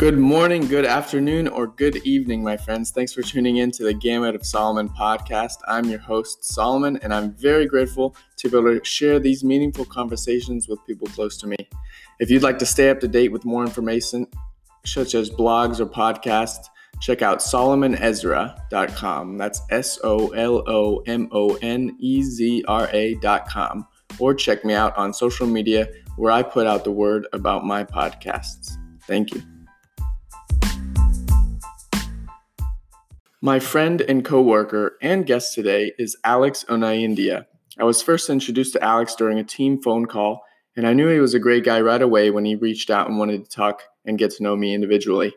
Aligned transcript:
Good 0.00 0.16
morning, 0.16 0.66
good 0.66 0.86
afternoon, 0.86 1.46
or 1.46 1.66
good 1.66 1.96
evening, 2.06 2.42
my 2.42 2.56
friends. 2.56 2.90
Thanks 2.90 3.12
for 3.12 3.20
tuning 3.20 3.58
in 3.58 3.70
to 3.72 3.84
the 3.84 3.92
Gamut 3.92 4.34
of 4.34 4.46
Solomon 4.46 4.88
podcast. 4.88 5.56
I'm 5.68 5.84
your 5.90 5.98
host, 5.98 6.42
Solomon, 6.42 6.98
and 7.02 7.12
I'm 7.12 7.34
very 7.34 7.66
grateful 7.66 8.16
to 8.38 8.48
be 8.48 8.56
able 8.56 8.78
to 8.78 8.82
share 8.82 9.18
these 9.18 9.44
meaningful 9.44 9.84
conversations 9.84 10.68
with 10.68 10.78
people 10.86 11.06
close 11.08 11.36
to 11.36 11.46
me. 11.46 11.68
If 12.18 12.30
you'd 12.30 12.42
like 12.42 12.58
to 12.60 12.64
stay 12.64 12.88
up 12.88 12.98
to 13.00 13.08
date 13.08 13.30
with 13.30 13.44
more 13.44 13.62
information, 13.62 14.26
such 14.86 15.14
as 15.14 15.28
blogs 15.28 15.80
or 15.80 15.86
podcasts, 15.86 16.64
check 17.02 17.20
out 17.20 17.40
solomonezra.com. 17.40 19.36
That's 19.36 19.60
S 19.68 19.98
O 20.02 20.28
L 20.28 20.64
O 20.66 21.02
M 21.08 21.28
O 21.30 21.58
N 21.60 21.94
E 22.00 22.22
Z 22.22 22.64
R 22.66 22.88
A.com. 22.90 23.86
Or 24.18 24.32
check 24.32 24.64
me 24.64 24.72
out 24.72 24.96
on 24.96 25.12
social 25.12 25.46
media 25.46 25.90
where 26.16 26.32
I 26.32 26.42
put 26.42 26.66
out 26.66 26.84
the 26.84 26.90
word 26.90 27.26
about 27.34 27.66
my 27.66 27.84
podcasts. 27.84 28.78
Thank 29.06 29.34
you. 29.34 29.42
My 33.42 33.58
friend 33.58 34.02
and 34.02 34.22
coworker 34.22 34.98
and 35.00 35.24
guest 35.24 35.54
today 35.54 35.92
is 35.98 36.14
Alex 36.24 36.62
Onaindia. 36.68 37.46
I 37.78 37.84
was 37.84 38.02
first 38.02 38.28
introduced 38.28 38.74
to 38.74 38.84
Alex 38.84 39.14
during 39.14 39.38
a 39.38 39.44
team 39.44 39.80
phone 39.80 40.04
call, 40.04 40.42
and 40.76 40.86
I 40.86 40.92
knew 40.92 41.08
he 41.08 41.20
was 41.20 41.32
a 41.32 41.38
great 41.38 41.64
guy 41.64 41.80
right 41.80 42.02
away 42.02 42.30
when 42.30 42.44
he 42.44 42.54
reached 42.54 42.90
out 42.90 43.08
and 43.08 43.18
wanted 43.18 43.42
to 43.42 43.50
talk 43.50 43.84
and 44.04 44.18
get 44.18 44.32
to 44.32 44.42
know 44.42 44.56
me 44.56 44.74
individually. 44.74 45.32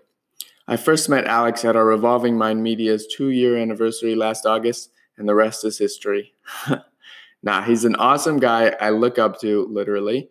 I 0.68 0.76
first 0.76 1.08
met 1.08 1.24
Alex 1.24 1.64
at 1.64 1.78
our 1.78 1.86
Revolving 1.86 2.38
Mind 2.38 2.62
Media's 2.62 3.08
two 3.08 3.30
year 3.30 3.56
anniversary 3.56 4.16
last 4.16 4.46
August, 4.46 4.92
and 5.18 5.26
the 5.26 5.36
rest 5.36 5.64
is 5.64 5.78
history. 5.78 6.34
nah, 7.42 7.62
he's 7.62 7.86
an 7.86 7.96
awesome 7.96 8.38
guy 8.38 8.76
I 8.82 8.90
look 8.90 9.18
up 9.18 9.40
to, 9.40 9.66
literally, 9.72 10.28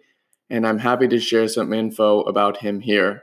and 0.51 0.67
I'm 0.67 0.81
happy 0.81 1.09
to 1.09 1.19
share 1.19 1.49
some 1.49 1.73
info 1.73 2.21
about 2.21 2.59
him 2.59 2.81
here. 2.81 3.23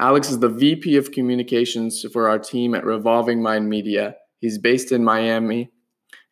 Alex 0.00 0.30
is 0.30 0.38
the 0.38 0.48
VP 0.48 0.96
of 0.96 1.12
Communications 1.12 2.06
for 2.10 2.26
our 2.26 2.38
team 2.38 2.74
at 2.74 2.86
Revolving 2.86 3.42
Mind 3.42 3.68
Media. 3.68 4.16
He's 4.38 4.56
based 4.56 4.92
in 4.92 5.04
Miami 5.04 5.70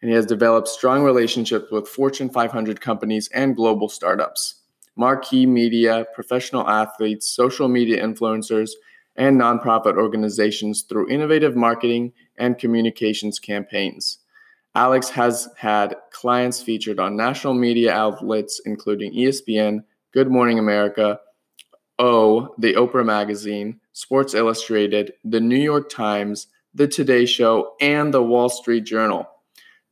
and 0.01 0.09
he 0.09 0.17
has 0.17 0.25
developed 0.25 0.69
strong 0.69 1.03
relationships 1.03 1.71
with 1.71 1.87
Fortune 1.87 2.31
500 2.31 2.81
companies 2.81 3.29
and 3.35 3.55
global 3.55 3.91
startups, 3.91 4.63
marquee 4.97 5.45
media, 5.45 6.07
professional 6.15 6.67
athletes, 6.67 7.29
social 7.29 7.69
media 7.69 8.03
influencers, 8.03 8.71
and 9.17 9.39
nonprofit 9.39 9.99
organizations 9.99 10.87
through 10.89 11.11
innovative 11.11 11.55
marketing 11.55 12.15
and 12.39 12.57
communications 12.57 13.39
campaigns. 13.39 14.17
Alex 14.75 15.11
has 15.11 15.47
had 15.59 15.95
clients 16.11 16.63
featured 16.63 16.99
on 16.99 17.19
national 17.19 17.53
media 17.53 17.93
outlets 17.93 18.63
including 18.65 19.13
ESPN, 19.13 19.85
Good 20.15 20.31
Morning 20.31 20.59
America, 20.59 21.21
O, 21.99 22.55
the 22.59 22.75
Oprah 22.75 23.05
Magazine, 23.05 23.81
Sports 23.93 24.35
Illustrated, 24.35 25.13
the 25.25 25.41
New 25.41 25.59
York 25.59 25.89
Times, 25.89 26.47
the 26.75 26.87
Today 26.87 27.27
Show, 27.27 27.75
and 27.81 28.15
the 28.15 28.23
Wall 28.23 28.49
Street 28.49 28.85
Journal. 28.85 29.29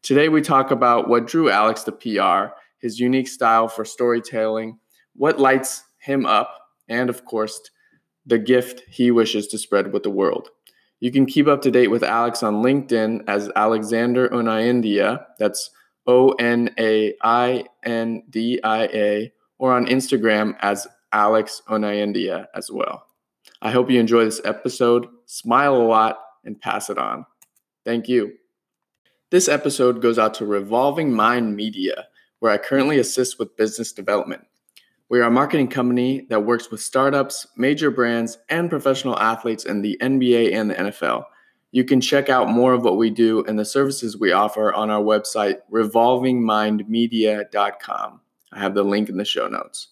Today, 0.03 0.29
we 0.29 0.41
talk 0.41 0.71
about 0.71 1.09
what 1.09 1.27
drew 1.27 1.51
Alex 1.51 1.83
to 1.85 1.93
PR, 1.93 2.55
his 2.79 3.01
unique 3.01 3.27
style 3.27 3.67
for 3.67 3.85
storytelling, 3.85 4.79
what 5.15 5.41
lights 5.41 5.83
him 5.99 6.25
up, 6.27 6.69
and 6.89 7.11
of 7.11 7.25
course, 7.25 7.61
the 8.25 8.39
gift 8.39 8.83
he 8.89 9.11
wishes 9.11 9.49
to 9.49 9.59
spread 9.59 9.93
with 9.93 10.03
the 10.03 10.11
world. 10.11 10.51
You 11.01 11.11
can 11.11 11.27
keep 11.27 11.47
up 11.47 11.63
to 11.63 11.71
date 11.71 11.89
with 11.89 12.03
Alex 12.03 12.43
on 12.43 12.63
LinkedIn 12.63 13.25
as 13.27 13.51
Alexander 13.57 14.29
Onaindia, 14.29 15.25
that's 15.39 15.71
O 16.07 16.31
N 16.33 16.71
A 16.79 17.15
I 17.23 17.65
N 17.85 18.23
D 18.31 18.61
I 18.63 18.85
A, 18.85 19.33
or 19.59 19.73
on 19.73 19.87
Instagram 19.87 20.57
as 20.61 20.87
Alex 21.13 21.63
Onaindia 21.69 22.47
as 22.55 22.71
well. 22.71 23.07
I 23.63 23.71
hope 23.71 23.91
you 23.91 24.01
enjoy 24.01 24.25
this 24.25 24.41
episode, 24.45 25.07
smile 25.27 25.77
a 25.77 25.83
lot, 25.83 26.19
and 26.45 26.61
pass 26.61 26.91
it 26.91 26.99
on. 26.99 27.25
Thank 27.85 28.09
you. 28.09 28.33
This 29.31 29.49
episode 29.49 30.03
goes 30.03 30.19
out 30.19 30.35
to 30.35 30.47
Revolving 30.47 31.13
Mind 31.13 31.57
Media, 31.57 32.07
where 32.39 32.53
I 32.53 32.59
currently 32.59 32.99
assist 32.99 33.39
with 33.39 33.57
business 33.57 33.93
development. 33.93 34.45
We 35.09 35.21
are 35.21 35.25
a 35.25 35.31
marketing 35.31 35.69
company 35.69 36.27
that 36.31 36.45
works 36.45 36.71
with 36.71 36.81
startups, 36.81 37.47
major 37.57 37.91
brands, 37.91 38.39
and 38.49 38.69
professional 38.69 39.19
athletes 39.19 39.65
in 39.65 39.83
the 39.83 39.97
NBA 40.01 40.53
and 40.53 40.71
the 40.71 40.75
NFL. 40.75 41.25
You 41.71 41.85
can 41.85 42.01
check 42.01 42.29
out 42.29 42.49
more 42.49 42.73
of 42.73 42.85
what 42.85 42.97
we 42.97 43.11
do 43.11 43.45
and 43.45 43.57
the 43.59 43.65
services 43.65 44.19
we 44.19 44.33
offer 44.33 44.73
on 44.73 44.91
our 44.91 45.03
website, 45.03 45.59
revolvingmindmedia.com. 45.73 48.21
I 48.53 48.59
have 48.59 48.75
the 48.75 48.83
link 48.83 49.09
in 49.09 49.17
the 49.17 49.25
show 49.25 49.49
notes. 49.49 49.89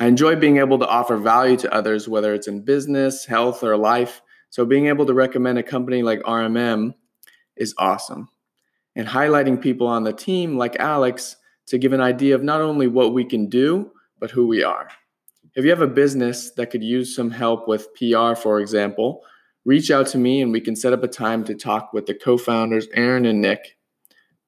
I 0.00 0.06
enjoy 0.06 0.34
being 0.34 0.56
able 0.56 0.78
to 0.78 0.88
offer 0.88 1.18
value 1.18 1.58
to 1.58 1.74
others, 1.74 2.08
whether 2.08 2.32
it's 2.32 2.48
in 2.48 2.62
business, 2.62 3.26
health, 3.26 3.62
or 3.62 3.76
life. 3.76 4.22
So, 4.48 4.64
being 4.64 4.86
able 4.86 5.04
to 5.04 5.12
recommend 5.12 5.58
a 5.58 5.62
company 5.62 6.02
like 6.02 6.22
RMM 6.22 6.94
is 7.54 7.74
awesome. 7.76 8.30
And 8.96 9.06
highlighting 9.06 9.60
people 9.60 9.86
on 9.86 10.04
the 10.04 10.14
team 10.14 10.56
like 10.56 10.76
Alex 10.76 11.36
to 11.66 11.76
give 11.76 11.92
an 11.92 12.00
idea 12.00 12.34
of 12.34 12.42
not 12.42 12.62
only 12.62 12.86
what 12.86 13.12
we 13.12 13.26
can 13.26 13.50
do, 13.50 13.92
but 14.18 14.30
who 14.30 14.46
we 14.46 14.64
are. 14.64 14.88
If 15.54 15.64
you 15.64 15.70
have 15.70 15.82
a 15.82 15.86
business 15.86 16.50
that 16.52 16.70
could 16.70 16.82
use 16.82 17.14
some 17.14 17.30
help 17.30 17.68
with 17.68 17.94
PR, 17.94 18.34
for 18.34 18.58
example, 18.58 19.22
reach 19.66 19.90
out 19.90 20.06
to 20.08 20.18
me 20.18 20.40
and 20.40 20.50
we 20.50 20.62
can 20.62 20.76
set 20.76 20.94
up 20.94 21.02
a 21.02 21.08
time 21.08 21.44
to 21.44 21.54
talk 21.54 21.92
with 21.92 22.06
the 22.06 22.14
co 22.14 22.38
founders, 22.38 22.88
Aaron 22.94 23.26
and 23.26 23.42
Nick. 23.42 23.76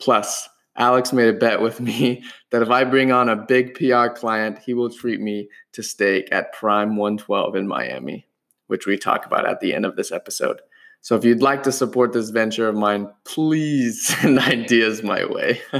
Plus, 0.01 0.49
Alex 0.77 1.13
made 1.13 1.29
a 1.29 1.33
bet 1.33 1.61
with 1.61 1.81
me 1.81 2.25
that 2.51 2.63
if 2.63 2.71
I 2.71 2.85
bring 2.85 3.13
on 3.13 3.29
a 3.29 3.37
big 3.37 3.75
PR 3.75 4.09
client, 4.09 4.59
he 4.59 4.75
will 4.75 4.91
treat 4.91 5.21
me 5.21 5.49
to 5.73 5.83
steak 5.83 6.29
at 6.33 6.53
Prime 6.53 6.97
112 6.97 7.57
in 7.57 7.67
Miami, 7.67 8.27
which 8.67 8.87
we 8.87 8.97
talk 8.97 9.27
about 9.27 9.49
at 9.49 9.61
the 9.61 9.75
end 9.75 9.85
of 9.85 9.97
this 9.97 10.13
episode. 10.13 10.61
So 11.01 11.17
if 11.17 11.25
you'd 11.25 11.43
like 11.43 11.65
to 11.65 11.73
support 11.73 12.13
this 12.13 12.31
venture 12.31 12.69
of 12.69 12.77
mine, 12.77 13.09
please 13.25 14.07
send 14.07 14.39
ideas 14.39 15.03
my 15.03 15.25
way. 15.25 15.61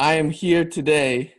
I 0.00 0.14
am 0.14 0.30
here 0.30 0.64
today 0.64 1.34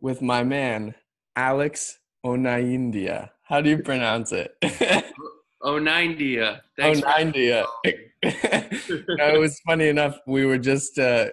with 0.00 0.20
my 0.20 0.44
man, 0.44 0.94
Alex 1.34 1.98
Onaindia. 2.24 3.30
How 3.42 3.60
do 3.62 3.70
you 3.70 3.78
pronounce 3.78 4.32
it? 4.32 4.54
Onaindia. 5.62 6.60
Thanks 6.76 7.00
Onaindia. 7.00 7.64
It 8.26 9.40
was 9.40 9.60
funny 9.66 9.88
enough. 9.88 10.18
We 10.26 10.46
were 10.46 10.58
just 10.58 10.98
uh, 10.98 11.28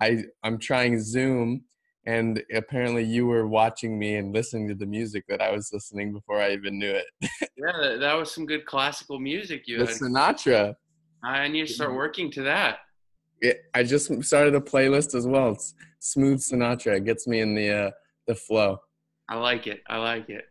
I 0.00 0.24
I'm 0.42 0.58
trying 0.58 1.00
Zoom, 1.00 1.64
and 2.06 2.42
apparently 2.54 3.04
you 3.04 3.26
were 3.26 3.46
watching 3.46 3.98
me 3.98 4.16
and 4.16 4.32
listening 4.32 4.68
to 4.68 4.74
the 4.74 4.86
music 4.86 5.24
that 5.28 5.40
I 5.40 5.50
was 5.50 5.70
listening 5.72 6.12
before 6.12 6.40
I 6.40 6.52
even 6.52 6.78
knew 6.78 6.90
it. 6.90 7.06
yeah, 7.56 7.96
that 7.98 8.14
was 8.14 8.32
some 8.32 8.46
good 8.46 8.66
classical 8.66 9.18
music 9.18 9.62
you 9.66 9.78
the 9.78 9.86
had. 9.86 9.94
Sinatra. 9.94 10.74
I 11.24 11.48
need 11.48 11.66
to 11.66 11.72
start 11.72 11.94
working 11.94 12.30
to 12.32 12.42
that. 12.42 12.78
It, 13.40 13.58
I 13.74 13.82
just 13.82 14.24
started 14.24 14.54
a 14.54 14.60
playlist 14.60 15.14
as 15.14 15.26
well. 15.26 15.52
It's 15.52 15.74
smooth 16.00 16.40
Sinatra. 16.40 16.96
It 16.96 17.04
gets 17.04 17.26
me 17.26 17.40
in 17.40 17.54
the 17.54 17.70
uh, 17.70 17.90
the 18.26 18.34
flow. 18.34 18.78
I 19.28 19.36
like 19.36 19.66
it. 19.66 19.82
I 19.88 19.98
like 19.98 20.28
it. 20.28 20.44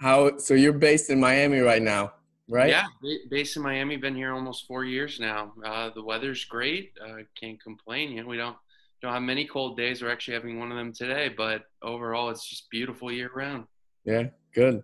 How? 0.00 0.38
So 0.38 0.54
you're 0.54 0.72
based 0.72 1.10
in 1.10 1.20
Miami 1.20 1.60
right 1.60 1.82
now 1.82 2.12
right? 2.50 2.68
Yeah, 2.68 2.86
based 3.30 3.56
in 3.56 3.62
Miami, 3.62 3.96
been 3.96 4.14
here 4.14 4.32
almost 4.34 4.66
four 4.66 4.84
years 4.84 5.18
now. 5.20 5.52
Uh, 5.64 5.90
the 5.94 6.02
weather's 6.02 6.44
great. 6.44 6.92
Uh, 7.02 7.22
can't 7.40 7.62
complain. 7.62 8.10
You 8.10 8.22
know, 8.22 8.28
we 8.28 8.36
don't 8.36 8.56
don't 9.00 9.12
have 9.12 9.22
many 9.22 9.46
cold 9.46 9.76
days. 9.76 10.02
We're 10.02 10.10
actually 10.10 10.34
having 10.34 10.58
one 10.58 10.70
of 10.70 10.76
them 10.76 10.92
today, 10.92 11.30
but 11.34 11.62
overall, 11.82 12.28
it's 12.30 12.48
just 12.48 12.68
beautiful 12.70 13.10
year 13.10 13.30
round. 13.34 13.64
Yeah, 14.04 14.24
good. 14.54 14.82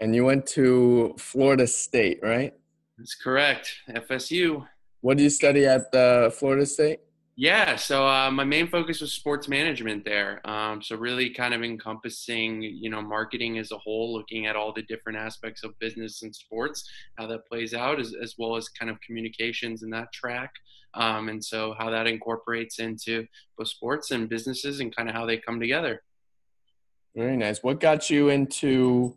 And 0.00 0.14
you 0.14 0.24
went 0.24 0.46
to 0.48 1.14
Florida 1.18 1.66
State, 1.66 2.18
right? 2.22 2.52
That's 2.98 3.14
correct. 3.14 3.72
FSU. 3.88 4.66
What 5.02 5.18
did 5.18 5.24
you 5.24 5.30
study 5.30 5.66
at 5.66 5.94
uh, 5.94 6.30
Florida 6.30 6.66
State? 6.66 7.00
Yeah, 7.36 7.74
so 7.74 8.06
uh, 8.06 8.30
my 8.30 8.44
main 8.44 8.68
focus 8.68 9.00
was 9.00 9.12
sports 9.12 9.48
management 9.48 10.04
there. 10.04 10.40
Um, 10.48 10.80
so 10.80 10.94
really, 10.94 11.30
kind 11.30 11.52
of 11.52 11.64
encompassing, 11.64 12.62
you 12.62 12.90
know, 12.90 13.02
marketing 13.02 13.58
as 13.58 13.72
a 13.72 13.78
whole, 13.78 14.14
looking 14.14 14.46
at 14.46 14.54
all 14.54 14.72
the 14.72 14.82
different 14.82 15.18
aspects 15.18 15.64
of 15.64 15.76
business 15.80 16.22
and 16.22 16.32
sports, 16.34 16.88
how 17.18 17.26
that 17.26 17.44
plays 17.48 17.74
out, 17.74 17.98
as, 17.98 18.14
as 18.22 18.36
well 18.38 18.54
as 18.54 18.68
kind 18.68 18.88
of 18.88 19.00
communications 19.00 19.82
in 19.82 19.90
that 19.90 20.12
track, 20.12 20.52
um, 20.94 21.28
and 21.28 21.44
so 21.44 21.74
how 21.76 21.90
that 21.90 22.06
incorporates 22.06 22.78
into 22.78 23.26
both 23.58 23.66
sports 23.66 24.12
and 24.12 24.28
businesses, 24.28 24.78
and 24.78 24.94
kind 24.94 25.08
of 25.08 25.14
how 25.16 25.26
they 25.26 25.36
come 25.36 25.58
together. 25.58 26.02
Very 27.16 27.36
nice. 27.36 27.64
What 27.64 27.80
got 27.80 28.10
you 28.10 28.28
into 28.28 29.16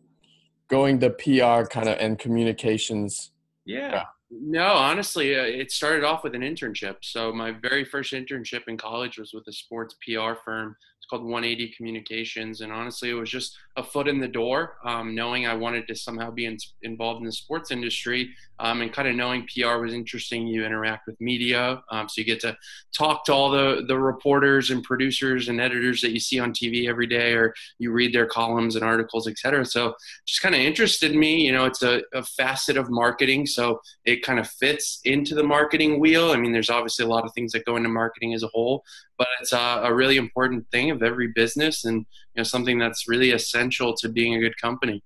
going 0.70 0.98
the 0.98 1.12
PR 1.12 1.68
kind 1.68 1.88
of 1.88 2.00
and 2.00 2.18
communications? 2.18 3.32
Yeah. 3.66 4.06
No, 4.30 4.66
honestly, 4.74 5.38
uh, 5.38 5.44
it 5.44 5.72
started 5.72 6.04
off 6.04 6.24
with 6.24 6.36
an 6.36 6.42
internship. 6.42 6.98
So 7.02 7.32
my 7.32 7.52
very 7.52 7.86
first 7.86 8.12
internship 8.14 8.64
in 8.68 8.78
college 8.78 9.18
was 9.18 9.34
with 9.34 9.48
a 9.48 9.54
sports 9.54 9.96
PR 10.06 10.34
firm. 10.44 10.76
Called 11.10 11.24
180 11.24 11.74
Communications. 11.76 12.62
And 12.62 12.72
honestly, 12.72 13.10
it 13.10 13.14
was 13.14 13.30
just 13.30 13.58
a 13.78 13.84
foot 13.84 14.08
in 14.08 14.20
the 14.20 14.28
door, 14.28 14.78
um, 14.84 15.16
knowing 15.16 15.46
I 15.46 15.54
wanted 15.54 15.88
to 15.88 15.96
somehow 15.96 16.32
be 16.32 16.46
in, 16.46 16.58
involved 16.82 17.20
in 17.20 17.26
the 17.26 17.32
sports 17.32 17.72
industry 17.72 18.30
um, 18.60 18.82
and 18.82 18.92
kind 18.92 19.08
of 19.08 19.16
knowing 19.16 19.48
PR 19.48 19.78
was 19.78 19.94
interesting. 19.94 20.48
You 20.48 20.66
interact 20.66 21.06
with 21.08 21.20
media, 21.22 21.84
um, 21.92 22.10
so 22.10 22.20
you 22.20 22.26
get 22.26 22.40
to 22.42 22.58
talk 22.92 23.24
to 23.26 23.34
all 23.34 23.52
the, 23.52 23.84
the 23.88 23.98
reporters 23.98 24.72
and 24.72 24.84
producers 24.84 25.50
and 25.50 25.62
editors 25.62 26.02
that 26.02 26.12
you 26.12 26.20
see 26.20 26.40
on 26.40 26.54
TV 26.54 26.90
every 26.90 27.06
day, 27.06 27.34
or 27.34 27.54
you 27.78 27.92
read 27.92 28.14
their 28.14 28.26
columns 28.26 28.76
and 28.76 28.84
articles, 28.84 29.28
etc. 29.28 29.66
So 29.66 29.94
just 30.26 30.42
kind 30.42 30.56
of 30.56 30.62
interested 30.62 31.16
me. 31.16 31.46
You 31.46 31.52
know, 31.52 31.66
it's 31.66 31.84
a, 31.84 32.02
a 32.14 32.24
facet 32.24 32.78
of 32.78 32.90
marketing, 32.90 33.46
so 33.46 33.80
it 34.06 34.24
kind 34.24 34.40
of 34.40 34.48
fits 34.48 35.02
into 35.06 35.36
the 35.36 35.44
marketing 35.44 36.00
wheel. 36.00 36.32
I 36.32 36.38
mean, 36.38 36.52
there's 36.52 36.72
obviously 36.72 37.06
a 37.06 37.10
lot 37.10 37.26
of 37.26 37.34
things 37.34 37.52
that 37.52 37.66
go 37.66 37.76
into 37.76 37.90
marketing 37.90 38.34
as 38.34 38.44
a 38.44 38.48
whole, 38.48 38.84
but 39.18 39.28
it's 39.42 39.54
a, 39.54 39.82
a 39.84 39.94
really 39.94 40.18
important 40.18 40.66
thing 40.72 40.92
of 40.92 41.02
every 41.02 41.32
business 41.36 41.86
and 41.86 41.98
you 41.98 42.38
know 42.38 42.44
something 42.44 42.78
that's 42.78 43.08
really 43.08 43.32
essential 43.32 43.96
to 43.96 44.10
being 44.10 44.36
a 44.36 44.40
good 44.40 44.60
company. 44.62 45.04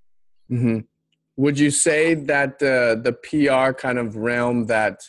Mm-hmm. 0.51 0.79
Would 1.37 1.57
you 1.57 1.71
say 1.71 2.13
that 2.13 2.59
the 2.59 2.99
the 3.01 3.13
PR 3.13 3.73
kind 3.73 3.97
of 3.97 4.15
realm 4.15 4.67
that 4.67 4.99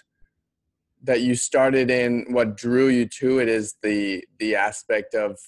that 1.04 1.20
you 1.20 1.34
started 1.34 1.90
in, 1.90 2.26
what 2.28 2.56
drew 2.56 2.86
you 2.86 3.06
to 3.06 3.40
it 3.40 3.48
is 3.48 3.74
the 3.82 4.24
the 4.38 4.54
aspect 4.54 5.14
of 5.14 5.38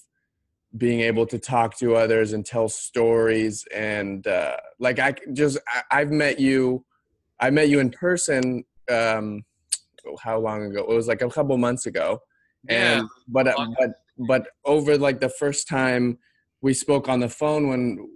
being 0.77 1.01
able 1.01 1.25
to 1.27 1.39
talk 1.39 1.79
to 1.79 1.95
others 1.95 2.33
and 2.33 2.45
tell 2.45 2.69
stories 2.69 3.65
and 3.73 4.27
uh, 4.27 4.57
like 4.81 4.99
I 4.99 5.15
just 5.33 5.59
I, 5.91 6.01
have 6.01 6.11
met 6.11 6.41
you, 6.41 6.85
I 7.41 7.51
met 7.51 7.69
you 7.69 7.79
in 7.79 7.91
person. 7.91 8.65
Um, 8.91 9.45
how 10.21 10.39
long 10.39 10.65
ago? 10.65 10.81
It 10.81 10.89
was 10.89 11.09
like 11.09 11.23
a 11.23 11.31
couple 11.31 11.57
months 11.57 11.87
ago, 11.87 12.21
and 12.69 13.03
yeah. 13.03 13.09
but 13.29 13.49
uh, 13.49 13.67
but 13.79 13.91
but 14.19 14.49
over 14.65 14.97
like 14.97 15.21
the 15.21 15.29
first 15.29 15.69
time 15.69 16.19
we 16.61 16.73
spoke 16.73 17.09
on 17.09 17.21
the 17.21 17.29
phone 17.29 17.69
when 17.69 18.09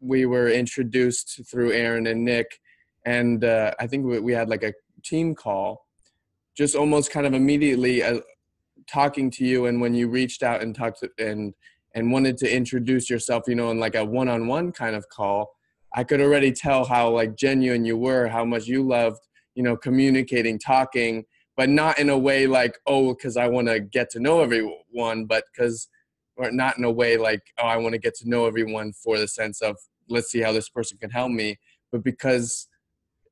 we 0.00 0.26
were 0.26 0.48
introduced 0.48 1.40
through 1.50 1.72
Aaron 1.72 2.06
and 2.06 2.24
Nick, 2.24 2.60
and 3.04 3.44
uh, 3.44 3.72
I 3.80 3.86
think 3.86 4.04
we, 4.04 4.20
we 4.20 4.32
had 4.32 4.48
like 4.48 4.62
a 4.62 4.74
team 5.02 5.34
call, 5.34 5.86
just 6.56 6.74
almost 6.74 7.10
kind 7.10 7.26
of 7.26 7.32
immediately 7.32 8.02
uh, 8.02 8.20
talking 8.86 9.30
to 9.32 9.44
you, 9.44 9.66
and 9.66 9.80
when 9.80 9.94
you 9.94 10.08
reached 10.08 10.42
out 10.42 10.62
and 10.62 10.74
talked 10.74 11.00
to, 11.00 11.10
and 11.18 11.54
and 11.94 12.12
wanted 12.12 12.36
to 12.36 12.54
introduce 12.54 13.08
yourself, 13.08 13.44
you 13.46 13.54
know, 13.54 13.70
in 13.70 13.80
like 13.80 13.94
a 13.94 14.04
one-on-one 14.04 14.70
kind 14.72 14.94
of 14.94 15.08
call, 15.08 15.56
I 15.94 16.04
could 16.04 16.20
already 16.20 16.52
tell 16.52 16.84
how 16.84 17.08
like 17.08 17.36
genuine 17.36 17.86
you 17.86 17.96
were, 17.96 18.28
how 18.28 18.44
much 18.44 18.66
you 18.66 18.82
loved, 18.82 19.20
you 19.54 19.62
know, 19.62 19.78
communicating, 19.78 20.58
talking, 20.58 21.24
but 21.56 21.68
not 21.68 21.98
in 21.98 22.10
a 22.10 22.18
way 22.18 22.46
like 22.46 22.78
oh 22.86 23.14
because 23.14 23.36
i 23.36 23.46
want 23.48 23.66
to 23.66 23.80
get 23.80 24.10
to 24.10 24.20
know 24.20 24.40
everyone 24.40 25.24
but 25.24 25.44
because 25.52 25.88
or 26.36 26.50
not 26.50 26.78
in 26.78 26.84
a 26.84 26.90
way 26.90 27.16
like 27.16 27.42
oh 27.58 27.66
i 27.66 27.76
want 27.76 27.92
to 27.92 27.98
get 27.98 28.14
to 28.14 28.28
know 28.28 28.46
everyone 28.46 28.92
for 28.92 29.18
the 29.18 29.26
sense 29.26 29.60
of 29.62 29.76
let's 30.08 30.30
see 30.30 30.40
how 30.40 30.52
this 30.52 30.68
person 30.68 30.96
can 30.98 31.10
help 31.10 31.30
me 31.30 31.58
but 31.90 32.04
because 32.04 32.68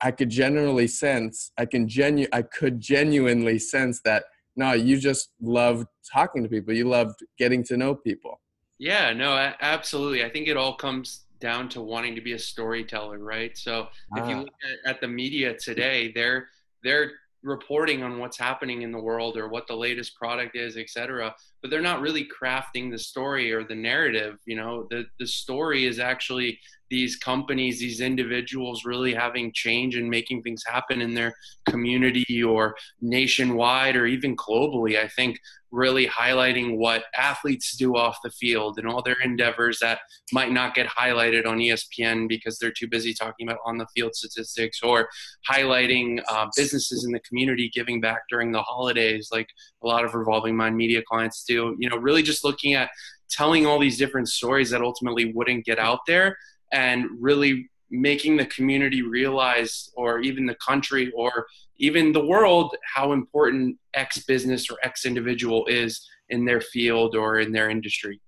i 0.01 0.11
could 0.11 0.31
generally 0.31 0.89
sense 0.89 1.53
i 1.59 1.65
can 1.65 1.87
genu 1.87 2.27
i 2.33 2.43
could 2.43 2.81
genuinely 2.81 3.59
sense 3.59 4.01
that 4.05 4.25
no 4.57 4.73
you 4.73 4.99
just 4.99 5.31
love 5.41 5.87
talking 6.11 6.43
to 6.43 6.49
people 6.49 6.75
you 6.75 6.89
love 6.89 7.15
getting 7.39 7.63
to 7.63 7.77
know 7.77 7.95
people 7.95 8.41
yeah 8.79 9.13
no 9.13 9.53
absolutely 9.61 10.25
i 10.25 10.29
think 10.29 10.49
it 10.49 10.57
all 10.57 10.75
comes 10.75 11.21
down 11.41 11.69
to 11.69 11.83
wanting 11.83 12.15
to 12.15 12.21
be 12.23 12.33
a 12.33 12.39
storyteller 12.39 13.19
right 13.19 13.57
so 13.59 13.89
ah. 14.17 14.23
if 14.23 14.29
you 14.29 14.37
ah. 14.37 14.41
look 14.41 14.55
at, 14.87 14.91
at 14.91 15.01
the 15.01 15.09
media 15.09 15.55
today 15.55 16.11
they're 16.15 16.49
they're 16.83 17.13
reporting 17.45 18.03
on 18.03 18.19
what's 18.19 18.39
happening 18.39 18.83
in 18.83 18.91
the 18.91 18.99
world 18.99 19.37
or 19.37 19.49
what 19.49 19.67
the 19.67 19.77
latest 19.77 20.17
product 20.17 20.57
is, 20.57 20.77
etc. 20.77 21.35
But 21.65 21.71
they're 21.71 21.81
not 21.81 22.03
really 22.03 22.29
crafting 22.29 22.91
the 22.91 22.99
story 22.99 23.51
or 23.51 23.65
the 23.65 23.75
narrative. 23.75 24.37
You 24.45 24.57
know, 24.57 24.87
the 24.91 25.07
the 25.19 25.27
story 25.27 25.87
is 25.87 25.99
actually 25.99 26.59
these 26.91 27.17
companies, 27.17 27.79
these 27.79 28.03
individuals 28.03 28.85
really 28.85 29.15
having 29.15 29.51
change 29.55 29.97
and 29.97 30.11
making 30.11 30.43
things 30.43 30.63
happen 30.67 31.01
in 31.01 31.15
their 31.15 31.35
community 31.67 32.43
or 32.43 32.77
nationwide 33.01 33.97
or 33.97 34.05
even 34.05 34.37
globally. 34.37 34.99
I 35.03 35.09
think 35.09 35.39
really 35.75 36.07
highlighting 36.07 36.77
what 36.77 37.05
athletes 37.17 37.77
do 37.77 37.97
off 37.97 38.19
the 38.23 38.31
field 38.31 38.79
and 38.79 38.87
all 38.87 39.03
their 39.03 39.21
endeavors 39.25 39.81
that 39.81 39.99
might 40.33 40.53
not 40.53 40.73
get 40.73 40.87
highlighted 40.87 41.47
on 41.47 41.59
ESPN 41.59 42.29
because 42.29 42.59
they're 42.59 42.71
too 42.71 42.87
busy 42.87 43.13
talking 43.13 43.49
about 43.49 43.59
on 43.67 43.77
the 43.77 43.87
field 43.95 44.15
statistics 44.15 44.81
or 44.85 45.09
highlighting 45.51 46.23
uh, 46.29 46.47
businesses 46.57 47.05
in 47.05 47.11
the 47.11 47.19
community 47.21 47.69
giving 47.75 48.01
back 48.01 48.23
during 48.31 48.53
the 48.53 48.63
holidays 48.63 49.31
like 49.33 49.49
a 49.85 49.87
lot 49.87 50.05
of 50.05 50.15
revolving 50.15 50.57
mind 50.57 50.77
media 50.77 51.03
clients 51.03 51.45
do. 51.45 51.77
You 51.79 51.89
know 51.89 51.97
really 51.97 52.23
just 52.23 52.45
looking 52.45 52.75
at 52.75 52.91
telling 53.31 53.67
all 53.67 53.79
these 53.79 53.99
different 53.99 54.29
stories 54.29 54.71
that 54.71 54.81
ultimately 54.81 55.33
wouldn't 55.33 55.65
get 55.65 55.79
out 55.79 56.01
there 56.07 56.37
and 56.73 57.07
really 57.19 57.69
making 57.91 58.37
the 58.37 58.47
community 58.47 59.03
realize 59.03 59.91
or 59.97 60.21
even 60.21 60.47
the 60.47 60.57
country 60.57 61.13
or 61.15 61.47
even 61.79 62.13
the 62.13 62.25
world 62.25 62.75
how 62.95 63.13
important 63.13 63.77
x 63.95 64.25
business 64.25 64.71
or 64.71 64.77
x 64.83 65.05
individual 65.05 65.65
is 65.67 66.07
in 66.31 66.45
their 66.45 66.61
field 66.61 67.15
or 67.15 67.39
in 67.39 67.53
their 67.53 67.71
industry. 67.71 68.21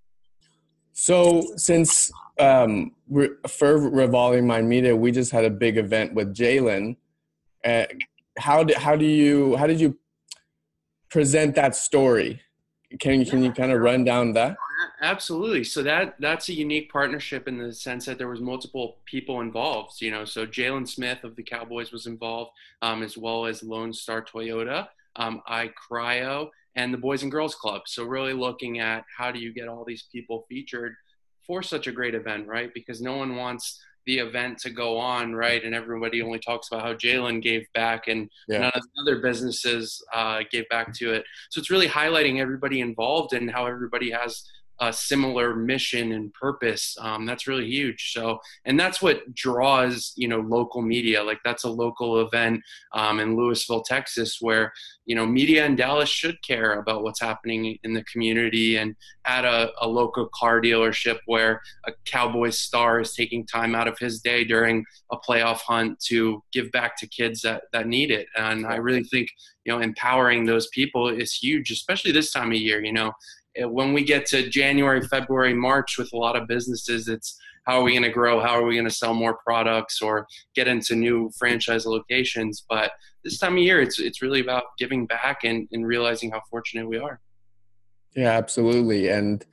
So 0.93 1.43
since 1.57 2.11
um, 2.39 2.93
for 3.49 3.79
revolving 3.79 4.47
mind 4.47 4.69
media 4.69 4.95
we 4.95 5.11
just 5.11 5.33
had 5.33 5.45
a 5.45 5.51
big 5.51 5.79
event 5.79 6.15
with 6.15 6.35
jaylon 6.35 6.97
uh, 7.65 7.87
how, 8.39 8.65
how 8.77 8.95
do 8.95 9.07
you 9.07 9.57
how 9.57 9.67
did 9.67 9.81
you 9.81 9.99
present 11.11 11.55
that 11.55 11.75
story. 11.77 12.41
Can, 13.01 13.25
can 13.25 13.43
you 13.43 13.53
kind 13.53 13.73
of 13.73 13.81
run 13.81 14.05
down 14.05 14.33
that? 14.35 14.57
Absolutely. 15.01 15.65
So 15.65 15.83
that 15.83 16.17
that's 16.21 16.49
a 16.49 16.53
unique 16.53 16.91
partnership 16.91 17.49
in 17.49 17.59
the 17.59 17.73
sense 17.73 18.07
that 18.07 18.19
there 18.19 18.29
was 18.29 18.41
multiple 18.41 18.99
people 19.05 19.41
involved 19.41 20.01
you 20.01 20.11
know 20.11 20.25
so 20.25 20.47
jaylon 20.47 20.87
smith 20.87 21.25
of 21.25 21.35
the 21.37 21.43
cowboys 21.43 21.93
was 21.93 22.07
involved 22.07 22.51
um, 22.83 23.03
as 23.03 23.17
well 23.17 23.47
as 23.47 23.63
lone 23.63 23.93
star 23.93 24.23
toyota 24.23 24.87
um, 25.17 25.43
i 25.47 25.71
cryo 25.91 26.51
and 26.77 26.93
the 26.93 26.99
boys 26.99 27.23
and 27.23 27.33
girls 27.33 27.55
club. 27.55 27.83
So 27.87 28.05
really 28.05 28.35
looking 28.35 28.79
at 28.79 29.05
how 29.17 29.33
do 29.33 29.41
you 29.41 29.53
get 29.53 29.67
all 29.67 29.85
these 29.85 30.05
people 30.13 30.45
featured 30.49 30.95
for 31.47 31.63
such 31.63 31.87
a 31.87 31.93
great 31.93 32.15
event 32.15 32.47
right? 32.47 32.73
Because 32.73 33.01
no 33.01 33.17
one 33.17 33.35
wants 33.35 33.81
the 34.07 34.19
event 34.19 34.59
to 34.59 34.71
go 34.71 34.97
on, 34.99 35.35
right? 35.35 35.63
And 35.63 35.75
everybody 35.75 36.23
only 36.23 36.39
talks 36.39 36.69
about 36.69 36.83
how 36.83 36.95
Jaylon 36.95 37.43
gave 37.43 37.67
back 37.75 38.09
and 38.09 38.31
yeah. 38.49 38.59
none 38.59 38.73
of 38.75 38.83
the 38.83 39.03
other 39.03 39.21
businesses 39.21 40.03
uh, 40.15 40.41
gave 40.51 40.69
back 40.69 40.95
to 40.95 41.13
it. 41.13 41.25
So 41.51 41.59
it's 41.59 41.71
really 41.71 41.89
highlighting 41.89 42.41
everybody 42.41 42.81
involved 42.81 43.33
and 43.33 43.51
how 43.51 43.67
everybody 43.67 44.11
has 44.11 44.45
a 44.81 44.93
similar 44.93 45.55
mission 45.55 46.13
and 46.13 46.33
purpose 46.35 46.97
um, 47.01 47.27
that's 47.27 47.47
really 47.47 47.67
huge. 47.67 48.13
So 48.13 48.39
and 48.65 48.79
that's 48.79 49.01
what 49.03 49.35
draws 49.35 50.13
you 50.17 50.29
know 50.29 50.41
local 50.41 50.83
media. 50.83 51.23
Like 51.23 51.41
that's 51.45 51.65
a 51.65 51.71
local 51.71 52.21
event 52.21 52.63
um, 52.93 53.21
in 53.21 53.37
lewisville 53.37 53.85
texas 53.85 54.39
where 54.41 54.73
you 55.05 55.15
know 55.15 55.27
media 55.27 55.65
in 55.65 55.77
dallas 55.77 56.09
should 56.09 56.41
care 56.43 56.79
about 56.81 57.03
what's 57.03 57.21
happening 57.21 57.79
in 57.85 57.95
the 57.95 58.05
community 58.05 58.77
and 58.77 58.95
at 59.25 59.45
a, 59.45 59.71
a 59.81 59.87
local 59.87 60.29
car 60.35 60.61
dealership 60.61 61.19
where 61.27 61.61
a 61.87 61.93
cowboys 62.05 62.59
star 62.59 63.01
is 63.01 63.15
taking 63.15 63.47
time 63.47 63.75
out 63.75 63.89
of 63.89 63.99
his 63.99 64.21
day 64.21 64.45
during 64.45 64.85
a 65.13 65.17
playoff 65.17 65.61
hunt 65.61 65.99
to 66.01 66.43
give 66.53 66.71
back 66.73 66.97
to 66.97 67.07
kids 67.07 67.41
that, 67.43 67.63
that 67.73 67.87
need 67.87 68.11
it. 68.11 68.27
And 68.37 68.67
i 68.67 68.77
really 68.77 69.05
think 69.05 69.29
you 69.65 69.73
know 69.73 69.81
empowering 69.81 70.45
those 70.45 70.69
people 70.69 71.09
is 71.09 71.35
huge 71.35 71.71
especially 71.71 72.13
this 72.13 72.33
time 72.33 72.53
of 72.53 72.59
year 72.59 72.85
you 72.85 72.93
know 72.93 73.13
Uh, 73.61 73.69
when 73.69 73.93
we 73.93 74.05
get 74.05 74.27
to 74.27 74.49
January, 74.49 75.01
February, 75.03 75.55
March 75.55 75.99
with 75.99 76.13
a 76.13 76.17
lot 76.17 76.37
of 76.37 76.47
businesses, 76.49 77.09
it's 77.09 77.39
how 77.67 77.81
are 77.81 77.83
we 77.83 77.93
going 77.93 78.05
to 78.05 78.11
grow? 78.11 78.41
How 78.41 78.57
are 78.57 78.65
we 78.65 78.75
going 78.75 78.89
to 78.89 78.95
sell 78.95 79.13
more 79.13 79.39
products 79.45 80.01
or 80.01 80.27
get 80.55 80.69
into 80.69 80.95
new 80.95 81.31
franchise 81.37 81.85
locations? 81.85 82.65
But 82.69 82.93
this 83.25 83.39
time 83.39 83.55
of 83.55 83.59
year, 83.59 83.81
it's 83.81 83.99
it's 83.99 84.23
really 84.23 84.41
about 84.41 84.65
giving 84.79 85.07
back 85.07 85.39
and, 85.45 85.69
and 85.73 85.87
realizing 85.87 86.31
how 86.31 86.41
fortunate 86.49 86.89
we 86.89 86.99
are. 86.99 87.21
Yeah, 88.15 88.31
absolutely. 88.31 89.09
And 89.09 89.45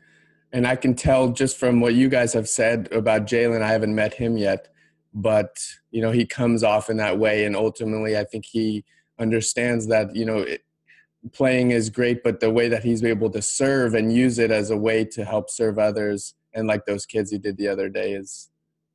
and 0.51 0.67
I 0.67 0.75
can 0.75 0.93
tell 0.93 1.29
just 1.29 1.57
from 1.57 1.81
what 1.81 1.95
you 1.95 2.07
guys 2.07 2.33
have 2.33 2.47
said 2.47 2.87
about 2.91 3.25
Jaylon, 3.25 3.63
I 3.63 3.71
haven't 3.71 3.95
met 3.95 4.13
him 4.13 4.37
yet, 4.37 4.67
but 5.13 5.57
you 5.89 6.01
know 6.01 6.11
he 6.11 6.25
comes 6.25 6.63
off 6.63 6.89
in 6.91 6.97
that 6.97 7.17
way, 7.17 7.45
and 7.45 7.55
ultimately, 7.55 8.17
I 8.17 8.23
think 8.23 8.45
he 8.45 8.85
understands 9.19 9.87
that 9.87 10.15
you 10.15 10.25
know 10.25 10.39
it, 10.39 10.61
playing 11.31 11.71
is 11.71 11.89
great, 11.89 12.23
but 12.23 12.39
the 12.39 12.51
way 12.51 12.67
that 12.67 12.83
he's 12.83 13.03
able 13.03 13.29
to 13.29 13.41
serve 13.41 13.93
and 13.93 14.13
use 14.13 14.39
it 14.39 14.51
as 14.51 14.69
a 14.69 14.77
way 14.77 15.05
to 15.05 15.23
help 15.23 15.49
serve 15.49 15.79
others, 15.79 16.33
and 16.53 16.67
like 16.67 16.85
those 16.85 17.05
kids 17.05 17.31
he 17.31 17.37
did 17.37 17.57
the 17.57 17.67
other 17.67 17.89
day, 17.89 18.13
is 18.13 18.49